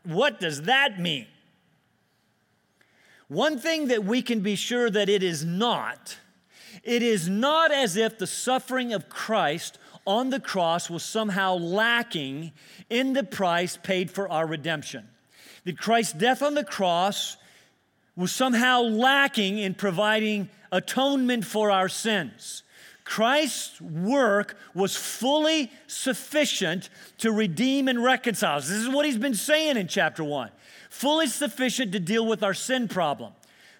What 0.03 0.39
does 0.39 0.63
that 0.63 0.99
mean? 0.99 1.27
One 3.27 3.57
thing 3.57 3.87
that 3.87 4.03
we 4.03 4.21
can 4.21 4.41
be 4.41 4.55
sure 4.55 4.89
that 4.89 5.07
it 5.09 5.23
is 5.23 5.45
not, 5.45 6.17
it 6.83 7.01
is 7.01 7.29
not 7.29 7.71
as 7.71 7.95
if 7.95 8.17
the 8.17 8.27
suffering 8.27 8.93
of 8.93 9.09
Christ 9.09 9.79
on 10.05 10.29
the 10.29 10.39
cross 10.39 10.89
was 10.89 11.03
somehow 11.03 11.55
lacking 11.55 12.51
in 12.89 13.13
the 13.13 13.23
price 13.23 13.77
paid 13.77 14.11
for 14.11 14.29
our 14.29 14.45
redemption. 14.45 15.07
That 15.65 15.77
Christ's 15.77 16.13
death 16.13 16.41
on 16.41 16.55
the 16.55 16.63
cross 16.63 17.37
was 18.15 18.31
somehow 18.31 18.81
lacking 18.81 19.57
in 19.57 19.73
providing 19.73 20.49
atonement 20.71 21.45
for 21.45 21.71
our 21.71 21.89
sins. 21.89 22.63
Christ's 23.03 23.81
work 23.81 24.57
was 24.73 24.95
fully 24.95 25.71
sufficient 25.87 26.89
to 27.17 27.31
redeem 27.31 27.87
and 27.87 28.03
reconcile. 28.03 28.57
us. 28.57 28.67
This 28.67 28.77
is 28.77 28.89
what 28.89 29.05
he's 29.05 29.17
been 29.17 29.33
saying 29.33 29.77
in 29.77 29.87
chapter 29.87 30.23
1. 30.23 30.49
Fully 30.89 31.27
sufficient 31.27 31.91
to 31.93 31.99
deal 31.99 32.25
with 32.25 32.43
our 32.43 32.53
sin 32.53 32.87
problem. 32.87 33.33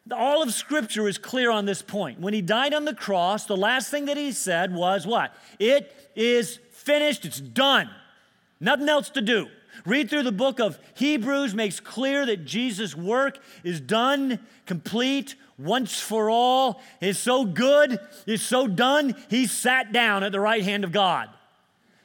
All 0.09 0.41
of 0.41 0.53
Scripture 0.53 1.07
is 1.07 1.17
clear 1.17 1.51
on 1.51 1.65
this 1.65 1.81
point. 1.81 2.19
When 2.19 2.33
he 2.33 2.41
died 2.41 2.73
on 2.73 2.85
the 2.85 2.95
cross, 2.95 3.45
the 3.45 3.55
last 3.55 3.91
thing 3.91 4.05
that 4.05 4.17
he 4.17 4.31
said 4.31 4.73
was 4.73 5.05
what? 5.05 5.33
It 5.59 5.95
is 6.15 6.59
finished, 6.71 7.25
it's 7.25 7.39
done. 7.39 7.89
Nothing 8.59 8.89
else 8.89 9.09
to 9.11 9.21
do. 9.21 9.47
Read 9.85 10.09
through 10.09 10.23
the 10.23 10.31
book 10.31 10.59
of 10.59 10.79
Hebrews, 10.95 11.53
makes 11.53 11.79
clear 11.79 12.25
that 12.25 12.45
Jesus' 12.45 12.95
work 12.95 13.39
is 13.63 13.79
done, 13.79 14.39
complete, 14.65 15.35
once 15.57 15.99
for 15.99 16.29
all. 16.29 16.81
Is 16.99 17.17
so 17.17 17.45
good, 17.45 17.99
is 18.25 18.41
so 18.41 18.67
done, 18.67 19.15
he 19.29 19.47
sat 19.47 19.91
down 19.91 20.23
at 20.23 20.31
the 20.31 20.39
right 20.39 20.63
hand 20.63 20.83
of 20.83 20.91
God. 20.91 21.29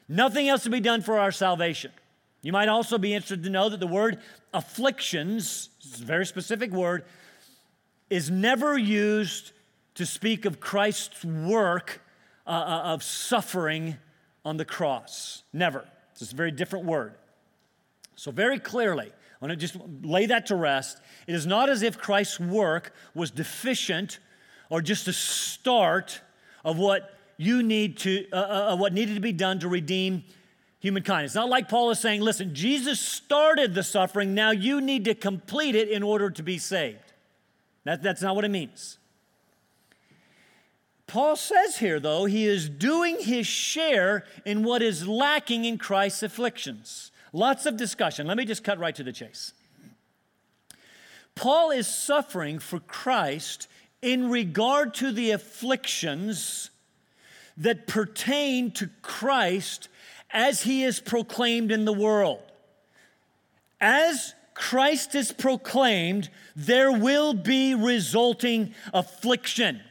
Nothing 0.07 0.47
else 0.47 0.63
to 0.63 0.69
be 0.69 0.79
done 0.79 1.01
for 1.01 1.19
our 1.19 1.31
salvation. 1.31 1.91
You 2.41 2.51
might 2.53 2.69
also 2.69 2.97
be 2.97 3.13
interested 3.13 3.43
to 3.43 3.49
know 3.49 3.69
that 3.69 3.79
the 3.79 3.87
word 3.87 4.19
afflictions, 4.53 5.69
is 5.83 6.01
a 6.01 6.05
very 6.05 6.25
specific 6.25 6.71
word, 6.71 7.03
is 8.09 8.29
never 8.29 8.77
used 8.77 9.51
to 9.95 10.05
speak 10.05 10.45
of 10.45 10.59
Christ's 10.59 11.23
work 11.23 12.01
uh, 12.45 12.49
uh 12.49 12.81
of 12.93 13.03
suffering 13.03 13.97
on 14.45 14.57
the 14.57 14.65
cross. 14.65 15.43
Never. 15.51 15.85
It's 16.11 16.31
a 16.31 16.35
very 16.35 16.51
different 16.51 16.85
word. 16.85 17.15
So, 18.15 18.31
very 18.31 18.59
clearly, 18.59 19.07
I 19.07 19.45
want 19.45 19.51
to 19.51 19.55
just 19.55 19.77
lay 20.01 20.25
that 20.25 20.47
to 20.47 20.55
rest. 20.55 20.99
It 21.27 21.35
is 21.35 21.45
not 21.45 21.69
as 21.69 21.83
if 21.83 21.97
Christ's 21.97 22.39
work 22.39 22.93
was 23.13 23.29
deficient 23.29 24.19
or 24.69 24.81
just 24.81 25.07
a 25.07 25.13
start 25.13 26.21
of 26.65 26.77
what 26.77 27.13
you 27.37 27.61
need 27.61 27.97
to, 27.99 28.27
uh, 28.31 28.35
uh, 28.35 28.75
what 28.77 28.93
needed 28.93 29.13
to 29.13 29.21
be 29.21 29.31
done 29.31 29.59
to 29.59 29.67
redeem 29.67 30.23
humankind. 30.79 31.25
It's 31.25 31.35
not 31.35 31.49
like 31.49 31.69
Paul 31.69 31.91
is 31.91 31.99
saying, 31.99 32.21
listen, 32.21 32.55
Jesus 32.55 32.99
started 32.99 33.75
the 33.75 33.83
suffering, 33.83 34.33
now 34.33 34.51
you 34.51 34.81
need 34.81 35.05
to 35.05 35.13
complete 35.13 35.75
it 35.75 35.89
in 35.89 36.01
order 36.01 36.31
to 36.31 36.43
be 36.43 36.57
saved. 36.57 37.06
That, 37.87 38.03
that's 38.03 38.21
not 38.21 38.35
what 38.35 38.43
it 38.43 38.51
means. 38.51 38.97
Paul 41.07 41.37
says 41.37 41.77
here, 41.77 42.01
though, 42.01 42.25
he 42.25 42.45
is 42.45 42.67
doing 42.67 43.17
his 43.21 43.47
share 43.47 44.25
in 44.45 44.65
what 44.65 44.81
is 44.81 45.07
lacking 45.07 45.63
in 45.63 45.77
Christ's 45.77 46.21
afflictions. 46.21 47.11
Lots 47.31 47.65
of 47.65 47.77
discussion. 47.77 48.27
Let 48.27 48.35
me 48.35 48.43
just 48.43 48.61
cut 48.61 48.77
right 48.77 48.93
to 48.93 49.05
the 49.05 49.13
chase. 49.13 49.53
Paul 51.33 51.71
is 51.71 51.87
suffering 51.87 52.59
for 52.59 52.81
Christ 52.81 53.69
in 54.01 54.29
regard 54.29 54.93
to 54.95 55.13
the 55.13 55.31
afflictions 55.31 56.71
that 57.55 57.87
pertain 57.87 58.71
to 58.71 58.89
Christ 59.01 59.87
as 60.31 60.63
he 60.63 60.83
is 60.83 60.99
proclaimed 60.99 61.71
in 61.71 61.85
the 61.85 61.93
world. 61.93 62.41
As 63.79 64.33
Christ 64.57 65.13
is 65.13 65.31
proclaimed, 65.31 66.29
there 66.55 66.91
will 66.91 67.33
be 67.35 67.75
resulting 67.75 68.73
affliction. 68.91 69.81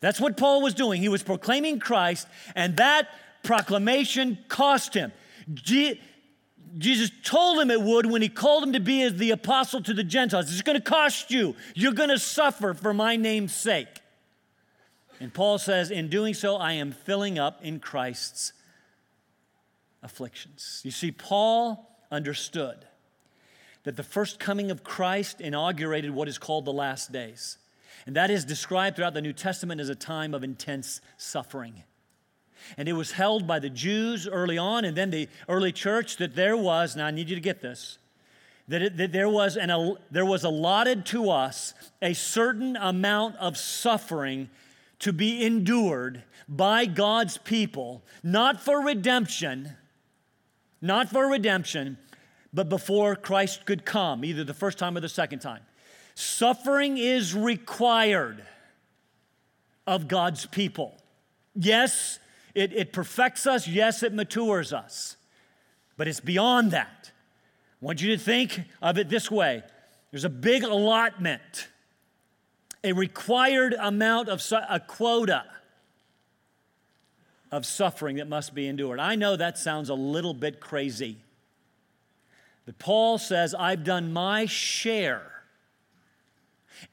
That's 0.00 0.20
what 0.20 0.36
Paul 0.36 0.60
was 0.60 0.74
doing. 0.74 1.00
He 1.00 1.08
was 1.08 1.22
proclaiming 1.22 1.78
Christ, 1.78 2.26
and 2.56 2.76
that 2.78 3.08
proclamation 3.44 4.38
cost 4.48 4.92
him. 4.92 5.12
Jesus 5.54 7.10
told 7.22 7.60
him 7.60 7.70
it 7.70 7.80
would 7.80 8.06
when 8.06 8.20
he 8.20 8.28
called 8.28 8.64
him 8.64 8.72
to 8.72 8.80
be 8.80 9.02
as 9.02 9.14
the 9.14 9.30
apostle 9.30 9.82
to 9.84 9.94
the 9.94 10.02
Gentiles. 10.02 10.50
It's 10.50 10.62
going 10.62 10.76
to 10.76 10.82
cost 10.82 11.30
you. 11.30 11.54
You're 11.76 11.92
going 11.92 12.10
to 12.10 12.18
suffer 12.18 12.74
for 12.74 12.92
my 12.92 13.14
name's 13.14 13.54
sake. 13.54 14.00
And 15.20 15.32
Paul 15.32 15.58
says, 15.58 15.92
in 15.92 16.08
doing 16.08 16.34
so, 16.34 16.56
I 16.56 16.72
am 16.72 16.90
filling 16.90 17.38
up 17.38 17.64
in 17.64 17.78
Christ's 17.78 18.52
afflictions. 20.02 20.80
You 20.84 20.90
see, 20.90 21.12
Paul 21.12 21.88
understood 22.10 22.84
that 23.88 23.96
the 23.96 24.02
first 24.02 24.38
coming 24.38 24.70
of 24.70 24.84
Christ 24.84 25.40
inaugurated 25.40 26.10
what 26.10 26.28
is 26.28 26.36
called 26.36 26.66
the 26.66 26.72
last 26.74 27.10
days. 27.10 27.56
And 28.06 28.16
that 28.16 28.30
is 28.30 28.44
described 28.44 28.96
throughout 28.96 29.14
the 29.14 29.22
New 29.22 29.32
Testament 29.32 29.80
as 29.80 29.88
a 29.88 29.94
time 29.94 30.34
of 30.34 30.44
intense 30.44 31.00
suffering. 31.16 31.84
And 32.76 32.86
it 32.86 32.92
was 32.92 33.12
held 33.12 33.46
by 33.46 33.60
the 33.60 33.70
Jews 33.70 34.28
early 34.28 34.58
on, 34.58 34.84
and 34.84 34.94
then 34.94 35.08
the 35.08 35.26
early 35.48 35.72
church, 35.72 36.18
that 36.18 36.36
there 36.36 36.54
was, 36.54 36.96
now 36.96 37.06
I 37.06 37.10
need 37.12 37.30
you 37.30 37.34
to 37.34 37.40
get 37.40 37.62
this, 37.62 37.96
that, 38.68 38.82
it, 38.82 38.98
that 38.98 39.12
there, 39.12 39.30
was 39.30 39.56
an, 39.56 39.96
there 40.10 40.26
was 40.26 40.44
allotted 40.44 41.06
to 41.06 41.30
us 41.30 41.72
a 42.02 42.12
certain 42.12 42.76
amount 42.76 43.36
of 43.36 43.56
suffering 43.56 44.50
to 44.98 45.14
be 45.14 45.42
endured 45.46 46.24
by 46.46 46.84
God's 46.84 47.38
people, 47.38 48.02
not 48.22 48.60
for 48.60 48.82
redemption, 48.82 49.78
not 50.82 51.08
for 51.08 51.26
redemption, 51.26 51.96
but 52.52 52.68
before 52.68 53.14
Christ 53.16 53.66
could 53.66 53.84
come, 53.84 54.24
either 54.24 54.44
the 54.44 54.54
first 54.54 54.78
time 54.78 54.96
or 54.96 55.00
the 55.00 55.08
second 55.08 55.40
time. 55.40 55.60
Suffering 56.14 56.98
is 56.98 57.34
required 57.34 58.42
of 59.86 60.08
God's 60.08 60.46
people. 60.46 60.96
Yes, 61.54 62.18
it, 62.54 62.72
it 62.72 62.92
perfects 62.92 63.46
us. 63.46 63.68
Yes, 63.68 64.02
it 64.02 64.12
matures 64.12 64.72
us. 64.72 65.16
But 65.96 66.08
it's 66.08 66.20
beyond 66.20 66.72
that. 66.72 67.12
I 67.80 67.84
want 67.84 68.02
you 68.02 68.16
to 68.16 68.18
think 68.18 68.62
of 68.82 68.98
it 68.98 69.08
this 69.08 69.30
way 69.30 69.62
there's 70.10 70.24
a 70.24 70.30
big 70.30 70.64
allotment, 70.64 71.68
a 72.82 72.92
required 72.92 73.74
amount 73.74 74.28
of 74.28 74.40
su- 74.40 74.56
a 74.68 74.80
quota 74.80 75.44
of 77.52 77.64
suffering 77.64 78.16
that 78.16 78.28
must 78.28 78.54
be 78.54 78.66
endured. 78.66 79.00
I 79.00 79.14
know 79.14 79.36
that 79.36 79.58
sounds 79.58 79.88
a 79.88 79.94
little 79.94 80.34
bit 80.34 80.60
crazy. 80.60 81.18
But 82.68 82.78
Paul 82.78 83.16
says, 83.16 83.54
I've 83.54 83.82
done 83.82 84.12
my 84.12 84.44
share 84.44 85.22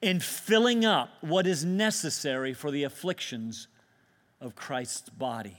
in 0.02 0.22
filling 0.22 0.86
up 0.86 1.10
what 1.20 1.46
is 1.46 1.66
necessary 1.66 2.54
for 2.54 2.72
the 2.72 2.84
afflictions 2.84 3.68
of 4.40 4.56
Christ's 4.56 5.10
body. 5.10 5.58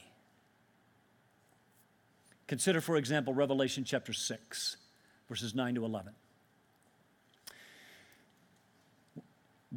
Consider, 2.46 2.80
for 2.80 2.96
example, 2.96 3.34
Revelation 3.34 3.84
chapter 3.84 4.14
6, 4.14 4.78
verses 5.28 5.54
9 5.54 5.74
to 5.74 5.84
11. 5.84 6.14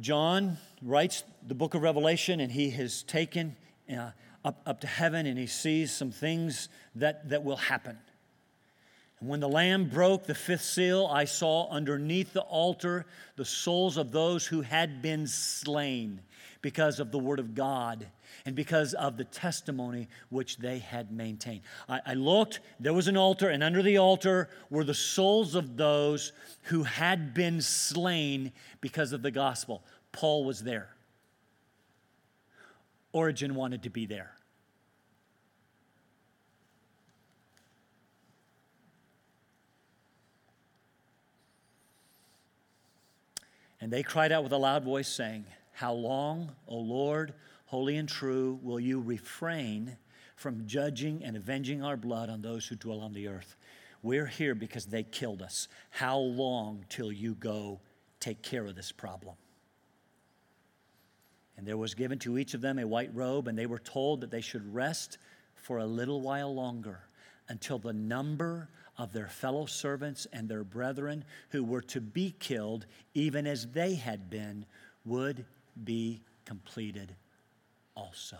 John 0.00 0.56
writes 0.80 1.22
the 1.46 1.54
book 1.54 1.74
of 1.74 1.82
Revelation, 1.82 2.40
and 2.40 2.50
he 2.50 2.70
has 2.70 3.02
taken 3.02 3.56
uh, 3.94 4.12
up, 4.42 4.62
up 4.64 4.80
to 4.80 4.86
heaven 4.86 5.26
and 5.26 5.38
he 5.38 5.46
sees 5.46 5.92
some 5.92 6.10
things 6.10 6.70
that, 6.94 7.28
that 7.28 7.44
will 7.44 7.56
happen. 7.58 7.98
And 9.20 9.28
when 9.28 9.40
the 9.40 9.48
Lamb 9.48 9.88
broke 9.88 10.24
the 10.24 10.34
fifth 10.34 10.64
seal, 10.64 11.06
I 11.06 11.24
saw 11.24 11.68
underneath 11.70 12.32
the 12.32 12.40
altar 12.40 13.06
the 13.36 13.44
souls 13.44 13.96
of 13.96 14.12
those 14.12 14.46
who 14.46 14.62
had 14.62 15.02
been 15.02 15.26
slain 15.26 16.20
because 16.62 17.00
of 17.00 17.10
the 17.10 17.18
word 17.18 17.38
of 17.38 17.54
God 17.54 18.06
and 18.44 18.54
because 18.54 18.94
of 18.94 19.16
the 19.16 19.24
testimony 19.24 20.08
which 20.28 20.58
they 20.58 20.78
had 20.78 21.12
maintained. 21.12 21.62
I, 21.88 22.00
I, 22.06 22.14
looked, 22.14 22.60
there 22.78 22.92
was 22.92 23.08
an 23.08 23.16
altar, 23.16 23.48
and 23.48 23.62
under 23.62 23.82
the 23.82 23.98
altar 23.98 24.48
were 24.70 24.84
the 24.84 24.94
souls 24.94 25.54
of 25.54 25.76
those 25.76 26.32
who 26.64 26.82
had 26.82 27.34
been 27.34 27.60
slain 27.60 28.52
because 28.80 29.12
of 29.12 29.22
the 29.22 29.30
gospel. 29.30 29.82
Paul 30.12 30.44
was 30.44 30.62
there. 30.62 30.90
Origen 33.12 33.54
wanted 33.54 33.82
to 33.82 33.90
be 33.90 34.06
there. 34.06 34.32
And 43.80 43.92
they 43.92 44.02
cried 44.02 44.32
out 44.32 44.42
with 44.42 44.52
a 44.52 44.58
loud 44.58 44.84
voice, 44.84 45.08
saying, 45.08 45.46
How 45.72 45.92
long, 45.92 46.52
O 46.68 46.76
Lord, 46.76 47.34
holy 47.66 47.96
and 47.96 48.08
true, 48.08 48.58
will 48.62 48.80
you 48.80 49.00
refrain 49.00 49.96
from 50.36 50.66
judging 50.66 51.24
and 51.24 51.36
avenging 51.36 51.82
our 51.82 51.96
blood 51.96 52.28
on 52.28 52.42
those 52.42 52.66
who 52.66 52.76
dwell 52.76 53.00
on 53.00 53.12
the 53.12 53.28
earth? 53.28 53.56
We're 54.02 54.26
here 54.26 54.54
because 54.54 54.86
they 54.86 55.02
killed 55.02 55.42
us. 55.42 55.68
How 55.90 56.18
long 56.18 56.84
till 56.88 57.12
you 57.12 57.34
go 57.34 57.80
take 58.18 58.42
care 58.42 58.66
of 58.66 58.74
this 58.74 58.92
problem? 58.92 59.36
And 61.56 61.66
there 61.66 61.76
was 61.76 61.94
given 61.94 62.18
to 62.20 62.38
each 62.38 62.54
of 62.54 62.62
them 62.62 62.78
a 62.78 62.86
white 62.86 63.14
robe, 63.14 63.46
and 63.46 63.58
they 63.58 63.66
were 63.66 63.78
told 63.78 64.22
that 64.22 64.30
they 64.30 64.40
should 64.40 64.74
rest 64.74 65.18
for 65.54 65.78
a 65.78 65.84
little 65.84 66.22
while 66.22 66.54
longer 66.54 67.00
until 67.48 67.78
the 67.78 67.92
number 67.92 68.70
of 69.00 69.14
their 69.14 69.28
fellow 69.28 69.64
servants 69.64 70.26
and 70.30 70.46
their 70.46 70.62
brethren 70.62 71.24
who 71.48 71.64
were 71.64 71.80
to 71.80 72.02
be 72.02 72.34
killed, 72.38 72.84
even 73.14 73.46
as 73.46 73.66
they 73.68 73.94
had 73.94 74.28
been, 74.28 74.66
would 75.06 75.46
be 75.84 76.20
completed 76.44 77.16
also. 77.96 78.36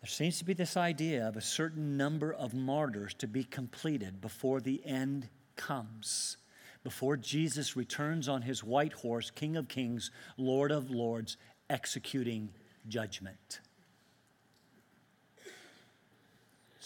There 0.00 0.08
seems 0.08 0.38
to 0.38 0.44
be 0.44 0.52
this 0.52 0.76
idea 0.76 1.26
of 1.26 1.36
a 1.36 1.40
certain 1.40 1.96
number 1.96 2.32
of 2.32 2.54
martyrs 2.54 3.12
to 3.14 3.26
be 3.26 3.42
completed 3.42 4.20
before 4.20 4.60
the 4.60 4.80
end 4.86 5.28
comes, 5.56 6.36
before 6.84 7.16
Jesus 7.16 7.74
returns 7.74 8.28
on 8.28 8.42
his 8.42 8.62
white 8.62 8.92
horse, 8.92 9.32
King 9.32 9.56
of 9.56 9.66
Kings, 9.66 10.12
Lord 10.36 10.70
of 10.70 10.90
Lords, 10.92 11.36
executing 11.68 12.50
judgment. 12.86 13.58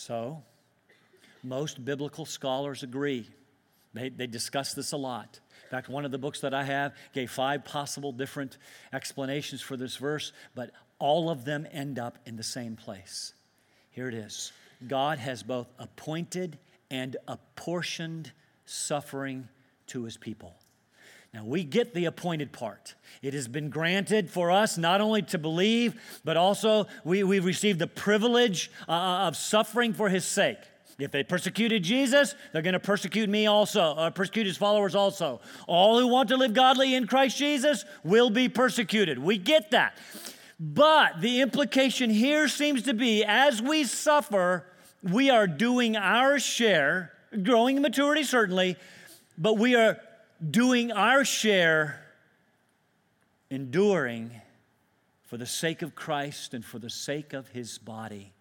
So, 0.01 0.43
most 1.43 1.85
biblical 1.85 2.25
scholars 2.25 2.83
agree. 2.83 3.29
They, 3.93 4.09
they 4.09 4.27
discuss 4.27 4.73
this 4.73 4.93
a 4.93 4.97
lot. 4.97 5.41
In 5.65 5.69
fact, 5.69 5.91
one 5.91 6.07
of 6.07 6.11
the 6.11 6.17
books 6.17 6.41
that 6.41 6.55
I 6.55 6.65
have 6.65 6.95
gave 7.13 7.31
five 7.31 7.67
possible 7.67 8.11
different 8.11 8.57
explanations 8.95 9.61
for 9.61 9.77
this 9.77 9.97
verse, 9.97 10.33
but 10.55 10.71
all 10.99 11.29
of 11.29 11.45
them 11.45 11.69
end 11.71 11.99
up 11.99 12.17
in 12.25 12.37
the 12.37 12.43
same 12.43 12.77
place. 12.77 13.35
Here 13.91 14.09
it 14.09 14.15
is 14.15 14.53
God 14.89 15.19
has 15.19 15.43
both 15.43 15.69
appointed 15.79 16.59
and 16.91 17.19
apportioned 17.29 18.33
suffering 18.65 19.49
to 19.89 20.05
his 20.05 20.17
people. 20.17 20.55
Now, 21.33 21.45
we 21.45 21.63
get 21.63 21.95
the 21.95 22.07
appointed 22.07 22.53
part. 22.53 22.95
It 23.23 23.35
has 23.35 23.47
been 23.47 23.71
granted 23.71 24.31
for 24.31 24.51
us 24.51 24.77
not 24.77 25.01
only 25.01 25.23
to 25.23 25.39
believe, 25.39 26.01
but 26.25 26.37
also 26.37 26.87
we, 27.05 27.23
we've 27.23 27.45
received 27.45 27.79
the 27.79 27.87
privilege 27.87 28.71
uh, 28.89 28.93
of 29.29 29.37
suffering 29.37 29.93
for 29.93 30.09
his 30.09 30.25
sake. 30.25 30.59
If 30.99 31.13
they 31.13 31.23
persecuted 31.23 31.83
Jesus, 31.83 32.35
they're 32.53 32.63
going 32.63 32.75
to 32.75 32.81
persecute 32.81 33.31
me 33.31 33.47
also, 33.47 33.81
uh, 33.81 34.11
persecute 34.11 34.47
his 34.47 34.57
followers 34.57 34.95
also. 34.95 35.41
All 35.69 35.99
who 35.99 36.09
want 36.09 36.29
to 36.31 36.37
live 36.37 36.53
godly 36.53 36.95
in 36.95 37.07
Christ 37.07 37.39
Jesus 37.39 37.85
will 38.03 38.31
be 38.31 38.49
persecuted. 38.49 39.19
We 39.19 39.39
get 39.39 39.71
that. 39.71 39.97
But 40.59 41.21
the 41.21 41.41
implication 41.41 42.11
here 42.11 42.49
seems 42.49 42.83
to 42.83 42.93
be 42.93 43.25
as 43.25 43.63
we 43.63 43.85
suffer, 43.85 44.67
we 45.03 45.31
are 45.31 45.47
doing 45.47 45.97
our 45.97 46.39
share, 46.39 47.13
growing 47.45 47.77
in 47.77 47.83
maturity 47.83 48.25
certainly, 48.25 48.77
but 49.39 49.57
we 49.57 49.75
are 49.75 49.99
doing 50.49 50.93
our 50.93 51.25
share, 51.25 52.01
enduring 53.51 54.31
for 55.23 55.37
the 55.37 55.47
sake 55.47 55.83
of 55.83 55.95
Christ 55.95 56.55
and 56.55 56.65
for 56.65 56.79
the 56.79 56.91
sake 56.91 57.33
of 57.33 57.49
his 57.49 57.79
body. 57.79 58.33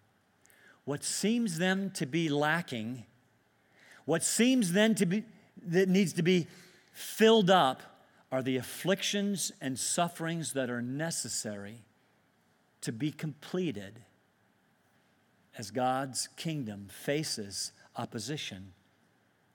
What 0.84 1.04
seems 1.04 1.58
them 1.58 1.90
to 1.92 2.06
be 2.06 2.28
lacking, 2.28 3.04
what 4.06 4.22
seems 4.22 4.72
then 4.72 4.94
to 4.96 5.06
be 5.06 5.24
that 5.62 5.88
needs 5.88 6.14
to 6.14 6.22
be 6.22 6.46
filled 6.92 7.50
up 7.50 7.82
are 8.32 8.42
the 8.42 8.56
afflictions 8.56 9.52
and 9.60 9.78
sufferings 9.78 10.54
that 10.54 10.70
are 10.70 10.80
necessary 10.80 11.84
to 12.80 12.92
be 12.92 13.12
completed 13.12 14.00
as 15.58 15.70
God's 15.70 16.28
kingdom 16.36 16.86
faces 16.88 17.72
opposition 17.96 18.72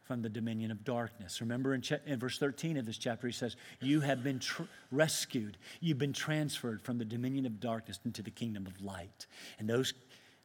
from 0.06 0.22
the 0.22 0.30
dominion 0.30 0.72
of 0.72 0.84
darkness. 0.84 1.42
Remember 1.42 1.74
in, 1.74 1.84
in 2.06 2.20
verse 2.20 2.38
13 2.38 2.78
of 2.78 2.86
this 2.86 2.98
chapter, 2.98 3.28
he 3.28 3.34
says, 3.34 3.56
You 3.82 4.02
have 4.02 4.24
been 4.24 4.40
tr- 4.40 4.64
rescued, 4.92 5.58
you've 5.82 5.98
been 5.98 6.14
transferred 6.14 6.82
from 6.82 7.00
the 7.00 7.06
dominion 7.06 7.46
of 7.46 7.60
darkness 7.60 8.00
into 8.06 8.22
the 8.22 8.30
kingdom 8.30 8.68
of 8.68 8.80
light. 8.82 9.26
And 9.58 9.68
those, 9.68 9.94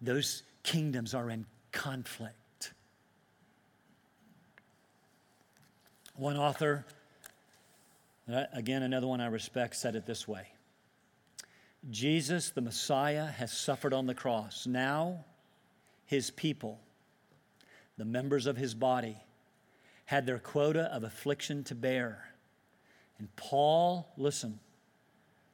those 0.00 0.42
kingdoms 0.62 1.14
are 1.14 1.28
in 1.30 1.44
conflict. 1.72 2.72
One 6.16 6.36
author, 6.36 6.86
again, 8.28 8.82
another 8.82 9.06
one 9.06 9.20
I 9.20 9.26
respect, 9.26 9.76
said 9.76 9.94
it 9.94 10.06
this 10.06 10.26
way 10.26 10.48
Jesus, 11.90 12.50
the 12.50 12.60
Messiah, 12.62 13.26
has 13.26 13.52
suffered 13.52 13.92
on 13.92 14.06
the 14.06 14.14
cross. 14.14 14.66
Now, 14.66 15.24
his 16.06 16.30
people, 16.30 16.80
the 17.98 18.04
members 18.04 18.46
of 18.46 18.56
his 18.56 18.74
body, 18.74 19.16
had 20.10 20.26
their 20.26 20.40
quota 20.40 20.92
of 20.92 21.04
affliction 21.04 21.62
to 21.62 21.72
bear. 21.72 22.32
And 23.20 23.28
Paul, 23.36 24.08
listen, 24.16 24.58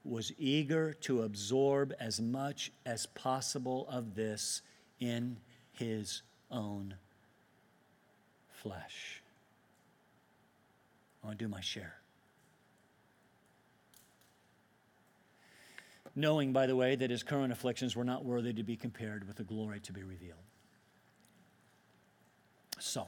was 0.03 0.33
eager 0.39 0.95
to 0.95 1.25
absorb 1.25 1.93
as 2.01 2.23
much 2.23 2.73
as 2.87 3.05
possible 3.05 3.87
of 3.91 4.15
this 4.15 4.63
in 4.99 5.37
his 5.73 6.23
own 6.51 6.95
flesh. 8.51 9.21
I 11.23 11.27
want 11.27 11.39
to 11.39 11.45
do 11.45 11.51
my 11.51 11.61
share. 11.61 11.97
Knowing, 16.15 16.55
by 16.55 16.67
the 16.67 16.75
way, 16.75 16.97
that 16.97 17.11
his 17.11 17.23
current 17.23 17.53
afflictions 17.53 17.95
were 17.95 18.05
not 18.05 18.25
worthy 18.25 18.55
to 18.55 18.63
be 18.63 18.75
compared 18.75 19.29
with 19.29 19.37
the 19.37 19.45
glory 19.45 19.81
to 19.81 19.93
be 19.93 20.03
revealed. 20.03 20.39
So, 22.79 23.07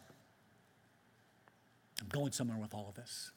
going 2.18 2.32
somewhere 2.32 2.58
with 2.58 2.74
all 2.74 2.88
of 2.88 2.96
this. 2.96 3.30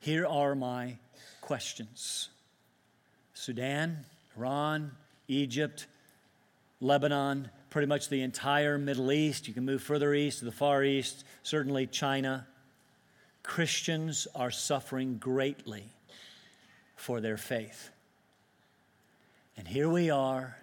Here 0.00 0.26
are 0.26 0.54
my 0.54 0.96
questions 1.42 2.30
Sudan, 3.34 4.06
Iran, 4.34 4.92
Egypt, 5.28 5.86
Lebanon, 6.80 7.50
pretty 7.68 7.86
much 7.86 8.08
the 8.08 8.22
entire 8.22 8.78
Middle 8.78 9.12
East. 9.12 9.46
You 9.46 9.52
can 9.52 9.66
move 9.66 9.82
further 9.82 10.14
east 10.14 10.38
to 10.38 10.46
the 10.46 10.52
Far 10.52 10.82
East, 10.82 11.24
certainly 11.42 11.86
China. 11.86 12.46
Christians 13.42 14.26
are 14.34 14.50
suffering 14.50 15.18
greatly 15.18 15.84
for 16.96 17.20
their 17.20 17.36
faith. 17.36 17.90
And 19.58 19.68
here 19.68 19.90
we 19.90 20.08
are 20.08 20.56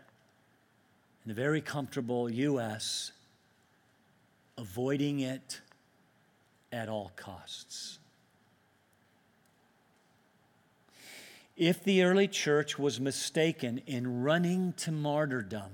in 1.24 1.30
the 1.30 1.36
very 1.36 1.62
comfortable 1.62 2.28
U.S., 2.28 3.12
avoiding 4.58 5.20
it 5.20 5.62
at 6.72 6.90
all 6.90 7.12
costs. 7.16 8.00
If 11.58 11.84
the 11.84 12.04
early 12.04 12.28
church 12.28 12.80
was 12.80 13.00
mistaken 13.02 13.82
in 13.86 14.24
running 14.24 14.74
to 14.78 14.92
martyrdom, 14.92 15.72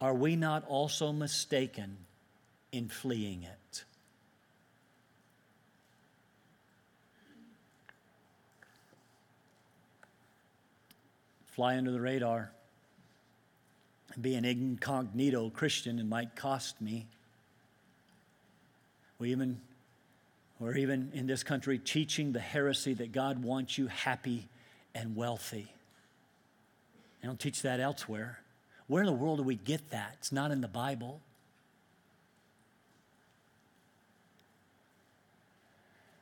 are 0.00 0.14
we 0.14 0.36
not 0.36 0.64
also 0.66 1.12
mistaken 1.12 1.98
in 2.72 2.88
fleeing 2.88 3.42
it? 3.42 3.84
Fly 11.46 11.76
under 11.76 11.90
the 11.90 12.00
radar. 12.00 12.52
Be 14.20 14.34
an 14.34 14.44
incognito 14.44 15.50
Christian, 15.50 15.98
it 15.98 16.06
might 16.06 16.36
cost 16.36 16.80
me. 16.80 17.06
We 19.18 19.30
even, 19.30 19.60
we're 20.58 20.76
even 20.76 21.10
in 21.14 21.26
this 21.26 21.42
country 21.42 21.78
teaching 21.78 22.32
the 22.32 22.40
heresy 22.40 22.94
that 22.94 23.12
God 23.12 23.42
wants 23.42 23.78
you 23.78 23.86
happy 23.86 24.48
and 24.94 25.16
wealthy. 25.16 25.68
I 27.22 27.26
don't 27.26 27.40
teach 27.40 27.62
that 27.62 27.80
elsewhere. 27.80 28.40
Where 28.86 29.02
in 29.02 29.06
the 29.06 29.12
world 29.12 29.38
do 29.38 29.42
we 29.42 29.56
get 29.56 29.90
that? 29.90 30.14
It's 30.18 30.32
not 30.32 30.50
in 30.50 30.60
the 30.60 30.68
Bible. 30.68 31.20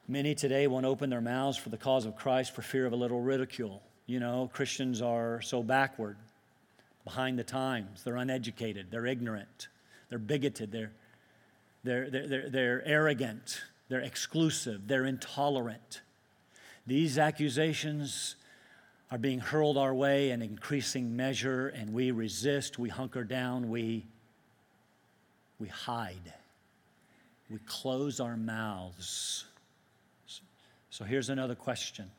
Many 0.07 0.35
today 0.35 0.67
won't 0.67 0.85
open 0.85 1.09
their 1.09 1.21
mouths 1.21 1.57
for 1.57 1.71
the 1.71 1.77
cause 1.77 2.05
of 2.05 2.17
Christ 2.17 2.55
for 2.55 2.63
fear 2.63 2.85
of 2.87 2.93
a 2.93 2.97
little 2.97 3.21
ridicule. 3.21 3.83
You 4.07 4.21
know, 4.21 4.51
Christians 4.53 5.01
are 5.01 5.41
so 5.41 5.63
backward, 5.63 6.17
behind 7.05 7.39
the 7.39 7.45
times. 7.45 8.03
They're 8.03 8.17
uneducated, 8.17 8.91
they're 8.91 9.07
ignorant, 9.07 9.69
they're 10.11 10.19
bigoted, 10.19 10.73
they're, 10.73 10.93
they're, 11.85 12.09
they're, 12.09 12.49
they're, 12.49 12.83
arrogant, 12.87 13.63
they're 13.89 14.01
exclusive, 14.01 14.89
they're 14.89 15.05
intolerant. 15.05 16.01
These 16.87 17.19
accusations 17.19 18.37
are 19.11 19.19
being 19.19 19.39
hurled 19.39 19.77
our 19.77 19.95
way 19.95 20.31
in 20.31 20.43
increasing 20.43 21.15
measure, 21.15 21.69
and 21.69 21.93
we 21.93 22.11
resist, 22.11 22.79
we 22.79 22.89
hunker 22.89 23.23
down, 23.23 23.69
we, 23.69 24.07
we 25.59 25.69
hide, 25.69 26.33
we 27.51 27.59
close 27.67 28.19
our 28.19 28.37
mouths. 28.37 29.45
So 30.89 31.05
here's 31.05 31.29
another 31.29 31.55
question 31.55 32.11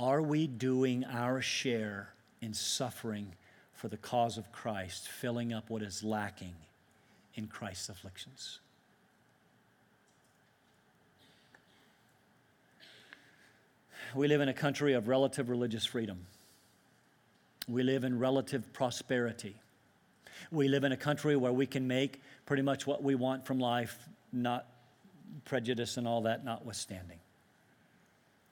Are 0.00 0.22
we 0.22 0.48
doing 0.48 1.04
our 1.04 1.40
share 1.40 2.12
in 2.40 2.52
suffering 2.52 3.32
for 3.82 3.88
the 3.88 3.96
cause 3.96 4.38
of 4.38 4.52
Christ, 4.52 5.08
filling 5.08 5.52
up 5.52 5.68
what 5.68 5.82
is 5.82 6.04
lacking 6.04 6.54
in 7.34 7.48
Christ's 7.48 7.88
afflictions? 7.88 8.60
we 14.14 14.28
live 14.28 14.40
in 14.40 14.48
a 14.48 14.54
country 14.54 14.92
of 14.92 15.08
relative 15.08 15.50
religious 15.50 15.84
freedom. 15.84 16.26
We 17.66 17.82
live 17.82 18.04
in 18.04 18.20
relative 18.20 18.72
prosperity. 18.72 19.56
We 20.52 20.68
live 20.68 20.84
in 20.84 20.92
a 20.92 20.96
country 20.96 21.34
where 21.34 21.52
we 21.52 21.66
can 21.66 21.88
make 21.88 22.22
pretty 22.46 22.62
much 22.62 22.86
what 22.86 23.02
we 23.02 23.16
want 23.16 23.46
from 23.46 23.58
life, 23.58 23.98
not 24.32 24.64
prejudice 25.44 25.96
and 25.96 26.06
all 26.06 26.22
that 26.22 26.44
notwithstanding. 26.44 27.18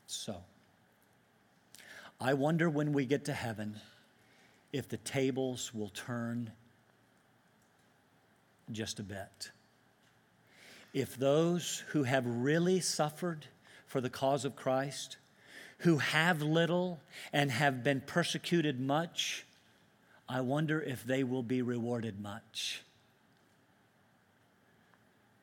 So, 0.09 0.35
I 2.21 2.35
wonder 2.35 2.69
when 2.69 2.93
we 2.93 3.07
get 3.07 3.27
to 3.27 3.33
heaven 3.33 3.77
if 4.73 4.89
the 4.89 4.97
tables 4.99 5.73
will 5.75 5.89
turn 5.89 6.51
just 8.71 9.01
a 9.01 9.03
bit. 9.03 9.51
if 10.93 11.17
those 11.17 11.85
who 11.89 12.03
have 12.03 12.27
really 12.27 12.81
suffered 12.81 13.47
for 13.87 14.01
the 14.01 14.11
cause 14.11 14.45
of 14.45 14.57
Christ, 14.57 15.17
who 15.79 15.99
have 15.99 16.43
little 16.43 17.01
and 17.33 17.51
have 17.51 17.83
been 17.85 18.01
persecuted 18.01 18.81
much, 18.81 19.47
I 20.29 20.41
wonder 20.41 20.81
if 20.81 21.05
they 21.05 21.25
will 21.25 21.43
be 21.43 21.63
rewarded 21.63 22.21
much. 22.21 22.83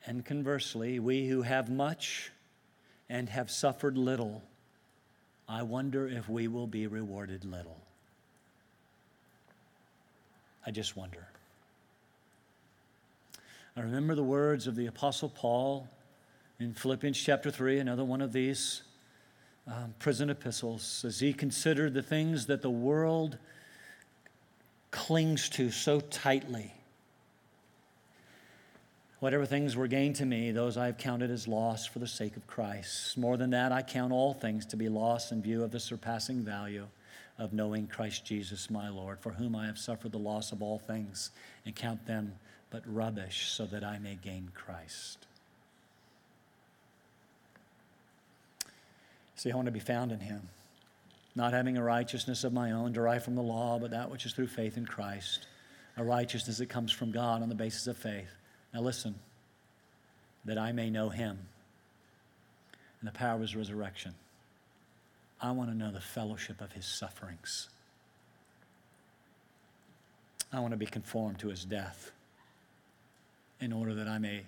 And 0.05 0.25
conversely, 0.25 0.99
we 0.99 1.27
who 1.27 1.41
have 1.41 1.69
much 1.69 2.31
and 3.09 3.27
have 3.29 3.51
suffered 3.51 3.97
little, 3.97 4.43
I 5.49 5.63
wonder 5.63 6.07
if 6.07 6.29
we 6.29 6.47
will 6.47 6.67
be 6.67 6.87
rewarded 6.87 7.43
little. 7.43 7.86
I 10.67 10.71
just 10.71 10.97
wonder. 10.97 11.25
I 13.77 13.81
remember 13.81 14.15
the 14.15 14.23
words 14.23 14.67
of 14.67 14.75
the 14.75 14.87
Apostle 14.87 15.29
Paul 15.29 15.87
in 16.59 16.73
Philippians 16.73 17.17
chapter 17.17 17.49
3, 17.49 17.79
another 17.79 18.03
one 18.03 18.21
of 18.21 18.33
these 18.33 18.83
um, 19.65 19.95
prison 19.97 20.29
epistles, 20.29 21.05
as 21.07 21.21
he 21.21 21.31
considered 21.31 21.93
the 21.93 22.03
things 22.03 22.47
that 22.47 22.61
the 22.61 22.69
world 22.69 23.37
clings 24.91 25.47
to 25.49 25.71
so 25.71 26.01
tightly 26.01 26.73
Whatever 29.19 29.47
things 29.47 29.75
were 29.75 29.87
gained 29.87 30.15
to 30.17 30.25
me, 30.27 30.51
those 30.51 30.77
I 30.77 30.85
have 30.85 30.99
counted 30.99 31.31
as 31.31 31.47
loss 31.47 31.87
for 31.87 31.97
the 31.97 32.07
sake 32.07 32.37
of 32.37 32.45
Christ. 32.45 33.17
More 33.17 33.35
than 33.35 33.49
that, 33.49 33.71
I 33.71 33.81
count 33.81 34.13
all 34.13 34.35
things 34.35 34.63
to 34.67 34.77
be 34.77 34.89
loss 34.89 35.31
in 35.31 35.41
view 35.41 35.63
of 35.63 35.71
the 35.71 35.79
surpassing 35.79 36.43
value 36.43 36.85
of 37.37 37.53
knowing 37.53 37.87
Christ 37.87 38.25
Jesus 38.25 38.69
my 38.69 38.89
Lord, 38.89 39.19
for 39.19 39.31
whom 39.31 39.55
I 39.55 39.67
have 39.67 39.77
suffered 39.77 40.11
the 40.11 40.17
loss 40.17 40.51
of 40.51 40.61
all 40.61 40.79
things, 40.79 41.31
and 41.65 41.75
count 41.75 42.05
them 42.07 42.33
but 42.69 42.83
rubbish, 42.85 43.49
so 43.49 43.65
that 43.67 43.83
I 43.83 43.99
may 43.99 44.15
gain 44.15 44.51
Christ. 44.53 45.25
See, 49.35 49.51
I 49.51 49.55
want 49.55 49.67
to 49.67 49.71
be 49.71 49.79
found 49.79 50.11
in 50.11 50.19
Him, 50.19 50.41
not 51.35 51.53
having 51.53 51.77
a 51.77 51.83
righteousness 51.83 52.43
of 52.43 52.53
my 52.53 52.71
own 52.71 52.91
derived 52.91 53.23
from 53.23 53.35
the 53.35 53.43
law, 53.43 53.77
but 53.79 53.91
that 53.91 54.09
which 54.09 54.25
is 54.25 54.33
through 54.33 54.47
faith 54.47 54.77
in 54.77 54.85
Christ, 54.85 55.45
a 55.95 56.03
righteousness 56.03 56.57
that 56.57 56.69
comes 56.69 56.91
from 56.91 57.11
God 57.11 57.41
on 57.41 57.49
the 57.49 57.55
basis 57.55 57.87
of 57.87 57.97
faith 57.97 58.29
now 58.73 58.81
listen, 58.81 59.15
that 60.45 60.57
I 60.57 60.71
may 60.71 60.89
know 60.89 61.09
him 61.09 61.39
and 62.99 63.07
the 63.07 63.11
power 63.11 63.35
of 63.35 63.41
his 63.41 63.55
resurrection. 63.55 64.13
I 65.39 65.51
want 65.51 65.69
to 65.69 65.77
know 65.77 65.91
the 65.91 66.01
fellowship 66.01 66.61
of 66.61 66.71
his 66.71 66.85
sufferings. 66.85 67.69
I 70.51 70.59
want 70.59 70.71
to 70.71 70.77
be 70.77 70.85
conformed 70.85 71.39
to 71.39 71.49
his 71.49 71.65
death 71.65 72.11
in 73.59 73.71
order 73.71 73.93
that 73.95 74.07
I 74.07 74.17
may 74.17 74.43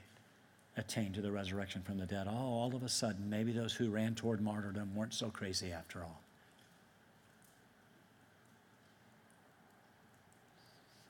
attain 0.78 1.14
to 1.14 1.22
the 1.22 1.32
resurrection 1.32 1.82
from 1.82 1.98
the 1.98 2.06
dead. 2.06 2.28
Oh, 2.30 2.34
all 2.34 2.74
of 2.76 2.84
a 2.84 2.90
sudden, 2.90 3.30
maybe 3.30 3.52
those 3.52 3.74
who 3.74 3.90
ran 3.90 4.16
toward 4.16 4.42
martyrdom 4.42 4.96
weren't 4.96 5.14
so 5.14 5.30
crazy 5.30 5.72
after 5.72 6.00
all. 6.02 6.22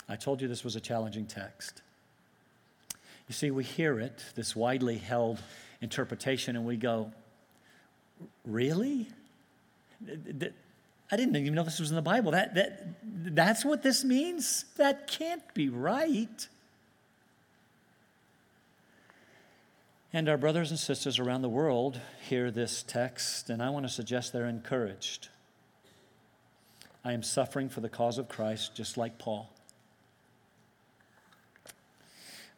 I 0.09 0.15
told 0.15 0.41
you 0.41 0.47
this 0.47 0.63
was 0.63 0.75
a 0.75 0.81
challenging 0.81 1.27
text. 1.27 1.83
You 3.27 3.33
see, 3.33 3.51
we 3.51 3.63
hear 3.63 3.99
it, 3.99 4.23
this 4.33 4.55
widely 4.55 4.97
held 4.97 5.39
interpretation, 5.81 6.55
and 6.55 6.65
we 6.65 6.77
go, 6.77 7.11
Really? 8.43 9.07
I 10.07 11.15
didn't 11.15 11.35
even 11.35 11.53
know 11.55 11.63
this 11.63 11.79
was 11.79 11.89
in 11.89 11.95
the 11.95 12.01
Bible. 12.01 12.31
That, 12.31 12.55
that, 12.55 12.95
that's 13.03 13.65
what 13.65 13.81
this 13.81 14.03
means? 14.03 14.65
That 14.77 15.07
can't 15.07 15.53
be 15.53 15.69
right. 15.69 16.47
And 20.11 20.27
our 20.27 20.37
brothers 20.37 20.71
and 20.71 20.79
sisters 20.79 21.19
around 21.19 21.41
the 21.41 21.49
world 21.49 21.99
hear 22.27 22.49
this 22.49 22.83
text, 22.83 23.49
and 23.49 23.61
I 23.61 23.69
want 23.69 23.85
to 23.85 23.91
suggest 23.91 24.33
they're 24.33 24.47
encouraged. 24.47 25.29
I 27.03 27.13
am 27.13 27.23
suffering 27.23 27.69
for 27.69 27.81
the 27.81 27.89
cause 27.89 28.17
of 28.17 28.27
Christ, 28.27 28.75
just 28.75 28.97
like 28.97 29.17
Paul. 29.19 29.51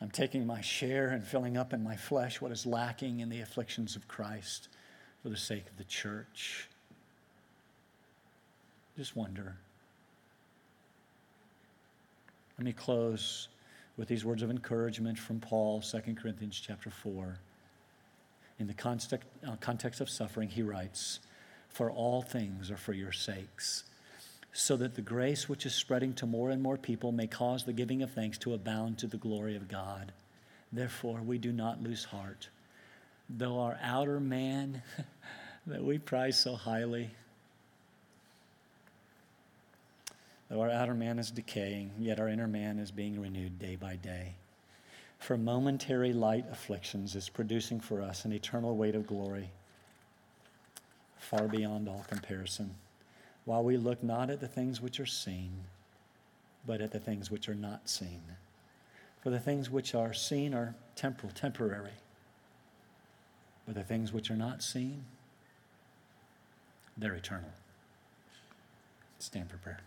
I'm 0.02 0.10
taking 0.10 0.48
my 0.48 0.62
share 0.62 1.10
and 1.10 1.24
filling 1.24 1.58
up 1.58 1.74
in 1.74 1.84
my 1.84 1.96
flesh 1.96 2.42
what 2.42 2.52
is 2.52 2.66
lacking 2.66 3.20
in 3.20 3.30
the 3.30 3.42
afflictions 3.42 3.96
of 3.96 4.08
Christ 4.08 4.68
for 5.22 5.30
the 5.30 5.38
sake 5.38 5.68
of 5.70 5.78
the 5.78 5.84
church. 5.84 6.68
Just 9.02 9.16
wonder. 9.16 9.56
Let 12.60 12.66
me 12.66 12.72
close 12.72 13.48
with 13.98 14.08
these 14.08 14.24
words 14.24 14.44
of 14.44 14.52
encouragement 14.52 15.18
from 15.18 15.40
Paul, 15.40 15.82
2 15.82 16.14
Corinthians 16.14 16.62
chapter 16.64 16.92
4. 16.92 17.40
In 18.60 18.68
the 18.68 18.76
context, 18.76 19.28
uh, 19.44 19.56
context 19.56 20.02
of 20.02 20.08
suffering, 20.08 20.50
he 20.50 20.62
writes, 20.62 21.20
For 21.68 21.90
all 21.90 22.22
things 22.22 22.70
are 22.70 22.78
for 22.78 22.94
your 22.94 23.12
sakes 23.12 23.86
so 24.54 24.78
that 24.78 24.94
the 24.94 25.02
grace 25.02 25.50
which 25.50 25.66
is 25.66 25.74
spreading 25.74 26.14
to 26.14 26.28
more 26.28 26.52
and 26.52 26.62
more 26.62 26.78
people 26.78 27.12
may 27.12 27.26
cause 27.26 27.64
the 27.64 27.74
giving 27.74 28.04
of 28.04 28.12
thanks 28.12 28.38
to 28.38 28.54
abound 28.54 29.00
to 29.00 29.08
the 29.08 29.18
glory 29.18 29.56
of 29.56 29.68
God. 29.68 30.12
Therefore, 30.72 31.22
we 31.24 31.40
do 31.40 31.52
not 31.52 31.82
lose 31.82 32.04
heart. 32.04 32.50
Though 33.28 33.62
our 33.62 33.80
outer 33.82 34.20
man 34.20 34.84
that 35.66 35.84
we 35.84 35.98
prize 35.98 36.40
so 36.40 36.56
highly, 36.56 37.10
though 40.52 40.62
our 40.62 40.70
outer 40.70 40.94
man 40.94 41.18
is 41.18 41.32
decaying, 41.32 41.92
yet 41.98 42.20
our 42.20 42.28
inner 42.28 42.48
man 42.48 42.78
is 42.78 42.92
being 42.92 43.20
renewed 43.20 43.58
day 43.58 43.78
by 43.78 43.96
day. 43.96 44.34
For 45.18 45.38
momentary 45.38 46.12
light 46.12 46.46
afflictions 46.52 47.16
is 47.16 47.30
producing 47.30 47.80
for 47.80 48.02
us 48.02 48.26
an 48.26 48.34
eternal 48.34 48.76
weight 48.76 48.94
of 48.94 49.08
glory 49.08 49.50
far 51.18 51.48
beyond 51.48 51.88
all 51.88 52.06
comparison 52.10 52.76
while 53.46 53.64
we 53.64 53.78
look 53.78 54.04
not 54.04 54.30
at 54.30 54.42
the 54.42 54.48
things 54.48 54.82
which 54.82 55.00
are 55.00 55.06
seen, 55.06 55.52
but 56.68 56.82
at 56.82 56.92
the 56.92 57.00
things 57.00 57.32
which 57.32 57.48
are 57.48 57.56
not 57.56 57.88
seen. 57.88 58.22
For 59.24 59.30
the 59.30 59.40
things 59.40 59.70
which 59.70 59.96
are 59.96 60.14
seen 60.14 60.54
are 60.54 60.76
temporal, 60.96 61.32
temporary. 61.32 61.94
But 63.66 63.76
the 63.76 63.84
things 63.84 64.12
which 64.12 64.30
are 64.30 64.36
not 64.36 64.64
seen, 64.64 65.06
they're 66.98 67.14
eternal. 67.14 67.52
Stand 69.20 69.50
for 69.50 69.58
prayer. 69.58 69.80